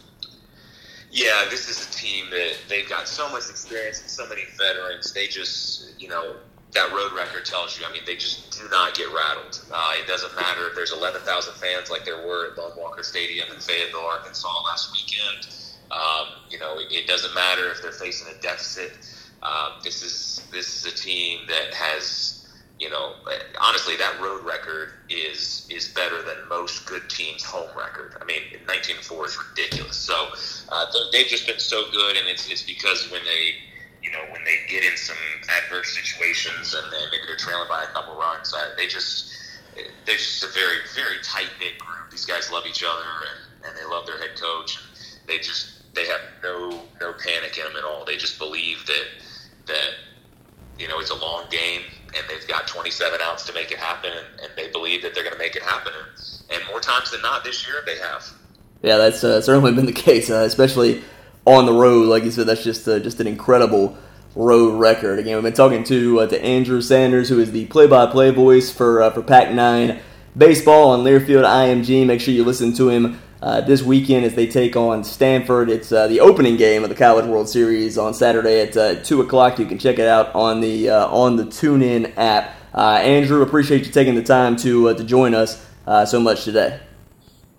Yeah, 1.10 1.46
this 1.48 1.68
is 1.68 1.88
a 1.88 1.92
team 1.92 2.26
that 2.30 2.56
they've 2.68 2.88
got 2.88 3.08
so 3.08 3.30
much 3.30 3.48
experience 3.48 4.02
and 4.02 4.10
so 4.10 4.28
many 4.28 4.42
veterans. 4.58 5.14
They 5.14 5.26
just, 5.26 5.98
you 5.98 6.08
know, 6.08 6.36
that 6.72 6.92
road 6.92 7.12
record 7.16 7.46
tells 7.46 7.80
you. 7.80 7.86
I 7.86 7.92
mean, 7.92 8.02
they 8.04 8.16
just 8.16 8.50
do 8.58 8.68
not 8.68 8.94
get 8.94 9.06
rattled. 9.14 9.64
Uh, 9.72 9.92
it 9.98 10.06
doesn't 10.06 10.36
matter 10.36 10.68
if 10.68 10.74
there's 10.74 10.92
11,000 10.92 11.54
fans 11.54 11.90
like 11.90 12.04
there 12.04 12.26
were 12.26 12.50
at 12.50 12.56
Baum-Walker 12.56 13.02
Stadium 13.02 13.48
in 13.50 13.60
Fayetteville, 13.60 14.00
Arkansas 14.00 14.62
last 14.64 14.92
weekend. 14.92 15.48
Um, 15.90 16.42
you 16.50 16.58
know, 16.58 16.78
it, 16.78 16.92
it 16.92 17.06
doesn't 17.06 17.34
matter 17.34 17.70
if 17.70 17.80
they're 17.80 17.92
facing 17.92 18.28
a 18.36 18.38
deficit. 18.42 18.92
Um, 19.46 19.72
this 19.82 20.02
is 20.02 20.42
this 20.50 20.74
is 20.74 20.92
a 20.92 20.96
team 20.96 21.40
that 21.48 21.72
has, 21.72 22.48
you 22.80 22.90
know, 22.90 23.14
honestly, 23.60 23.96
that 23.96 24.20
road 24.20 24.44
record 24.44 24.94
is 25.08 25.66
is 25.70 25.88
better 25.88 26.22
than 26.22 26.48
most 26.48 26.86
good 26.86 27.08
teams' 27.08 27.44
home 27.44 27.70
record. 27.76 28.16
I 28.20 28.24
mean, 28.24 28.42
19-4 28.66 29.26
is 29.26 29.38
ridiculous. 29.50 29.96
So 29.96 30.14
uh, 30.70 30.86
they've 31.12 31.26
just 31.26 31.46
been 31.46 31.60
so 31.60 31.84
good, 31.92 32.16
and 32.16 32.26
it's 32.26 32.50
it's 32.50 32.62
because 32.62 33.10
when 33.10 33.22
they 33.24 33.54
you 34.06 34.12
know, 34.12 34.22
when 34.30 34.44
they 34.44 34.56
get 34.68 34.84
in 34.84 34.96
some 34.96 35.16
adverse 35.64 35.98
situations 35.98 36.74
and 36.74 36.92
then 36.92 37.02
maybe 37.10 37.24
they're 37.26 37.36
trailing 37.36 37.68
by 37.68 37.82
a 37.82 37.86
couple 37.88 38.14
runs, 38.14 38.54
uh, 38.54 38.70
they 38.76 38.86
just 38.86 39.34
they're 39.74 40.16
just 40.16 40.44
a 40.44 40.48
very 40.48 40.78
very 40.94 41.16
tight 41.24 41.50
knit 41.58 41.76
group. 41.78 42.10
These 42.10 42.24
guys 42.24 42.50
love 42.52 42.66
each 42.66 42.84
other 42.84 43.02
and, 43.02 43.66
and 43.66 43.76
they 43.76 43.84
love 43.84 44.06
their 44.06 44.18
head 44.18 44.40
coach. 44.40 44.78
And 44.78 44.86
they 45.28 45.38
just 45.38 45.92
they 45.94 46.06
have 46.06 46.20
no 46.42 46.82
no 47.00 47.14
panic 47.14 47.58
in 47.58 47.64
them 47.64 47.76
at 47.76 47.84
all. 47.84 48.04
They 48.04 48.16
just 48.16 48.38
believe 48.38 48.86
that 48.86 49.06
that 49.66 49.90
you 50.78 50.88
know 50.88 51.00
it's 51.00 51.10
a 51.10 51.14
long 51.14 51.44
game 51.50 51.82
and 52.16 52.26
they've 52.28 52.48
got 52.48 52.66
27 52.66 53.20
outs 53.22 53.44
to 53.46 53.52
make 53.52 53.70
it 53.70 53.78
happen, 53.78 54.10
and, 54.10 54.40
and 54.40 54.52
they 54.56 54.70
believe 54.70 55.02
that 55.02 55.14
they're 55.14 55.24
going 55.24 55.34
to 55.34 55.38
make 55.38 55.56
it 55.56 55.62
happen. 55.62 55.92
And, 55.92 56.58
and, 56.58 56.68
more 56.68 56.80
times 56.80 57.10
than 57.10 57.20
not, 57.22 57.44
this 57.44 57.66
year 57.66 57.82
they 57.84 57.98
have. 57.98 58.24
Yeah, 58.82 58.96
that's 58.96 59.22
uh, 59.24 59.40
certainly 59.40 59.72
been 59.72 59.86
the 59.86 59.92
case, 59.92 60.30
uh, 60.30 60.44
especially 60.46 61.02
on 61.44 61.66
the 61.66 61.72
road. 61.72 62.08
Like 62.08 62.24
you 62.24 62.30
said, 62.30 62.46
that's 62.46 62.64
just 62.64 62.86
uh, 62.88 62.98
just 62.98 63.20
an 63.20 63.26
incredible 63.26 63.96
road 64.34 64.78
record. 64.78 65.18
Again, 65.18 65.36
we've 65.36 65.42
been 65.42 65.52
talking 65.52 65.84
to 65.84 66.20
uh, 66.20 66.26
to 66.28 66.42
Andrew 66.42 66.80
Sanders, 66.80 67.28
who 67.28 67.40
is 67.40 67.52
the 67.52 67.66
play-by-play 67.66 68.30
voice 68.30 68.70
for 68.70 69.02
uh, 69.02 69.10
for 69.10 69.22
Pack-9 69.22 70.00
baseball 70.36 70.90
on 70.90 71.00
Learfield 71.00 71.44
IMG. 71.44 72.06
Make 72.06 72.20
sure 72.20 72.34
you 72.34 72.44
listen 72.44 72.72
to 72.74 72.88
him 72.88 73.20
uh, 73.42 73.60
this 73.60 73.82
weekend 73.82 74.24
as 74.24 74.34
they 74.34 74.46
take 74.46 74.76
on 74.76 75.04
Stanford. 75.04 75.70
It's 75.70 75.92
uh, 75.92 76.06
the 76.06 76.20
opening 76.20 76.56
game 76.56 76.82
of 76.82 76.88
the 76.88 76.94
College 76.94 77.26
World 77.26 77.48
Series 77.48 77.98
on 77.98 78.14
Saturday 78.14 78.60
at 78.60 78.76
uh, 78.76 79.02
two 79.02 79.20
o'clock. 79.20 79.58
You 79.58 79.66
can 79.66 79.78
check 79.78 79.98
it 79.98 80.08
out 80.08 80.34
on 80.34 80.60
the 80.60 80.90
uh, 80.90 81.08
on 81.08 81.36
the 81.36 81.44
TuneIn 81.44 82.12
app. 82.16 82.54
Uh, 82.74 82.98
Andrew, 83.02 83.42
appreciate 83.42 83.86
you 83.86 83.92
taking 83.92 84.14
the 84.14 84.22
time 84.22 84.56
to 84.56 84.90
uh, 84.90 84.94
to 84.94 85.04
join 85.04 85.34
us 85.34 85.64
so 86.06 86.20
much 86.20 86.44
today. 86.44 86.80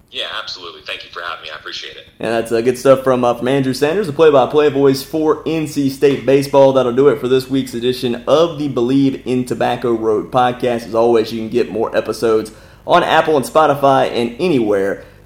Yeah, 0.10 0.29
absolutely. 0.34 0.81
Thank 0.84 1.03
you 1.03 1.10
for 1.12 1.22
having 1.22 1.43
me. 1.43 1.50
I 1.51 1.57
appreciate 1.57 1.98
it. 1.98 2.07
And 2.19 2.34
that's 2.34 2.51
uh, 2.51 2.62
good 2.62 2.77
stuff 2.77 3.03
from 3.03 3.24
uh, 3.24 3.34
from 3.34 3.48
Andrew 3.48 3.74
Sanders, 3.74 4.07
the 4.07 4.13
play-by-play 4.13 4.69
voice 4.69 5.03
for 5.03 5.43
NC 5.43 5.91
State 5.91 6.25
baseball. 6.25 6.74
That'll 6.74 6.96
do 6.96 7.10
it 7.10 7.19
for 7.19 7.27
this 7.27 7.50
week's 7.50 7.74
edition 7.74 8.24
of 8.27 8.57
the 8.57 8.69
Bleav 8.69 9.21
in 9.25 9.45
Tobacco 9.45 9.93
Road 9.93 10.32
podcast. 10.32 10.88
As 10.88 10.95
always, 10.95 11.34
you 11.34 11.41
can 11.41 11.49
get 11.49 11.71
more 11.71 11.95
episodes 11.95 12.54
on 12.86 13.04
Apple 13.04 13.36
and 13.36 13.45
Spotify 13.45 14.10
and 14.10 14.36
anywhere 14.39 15.04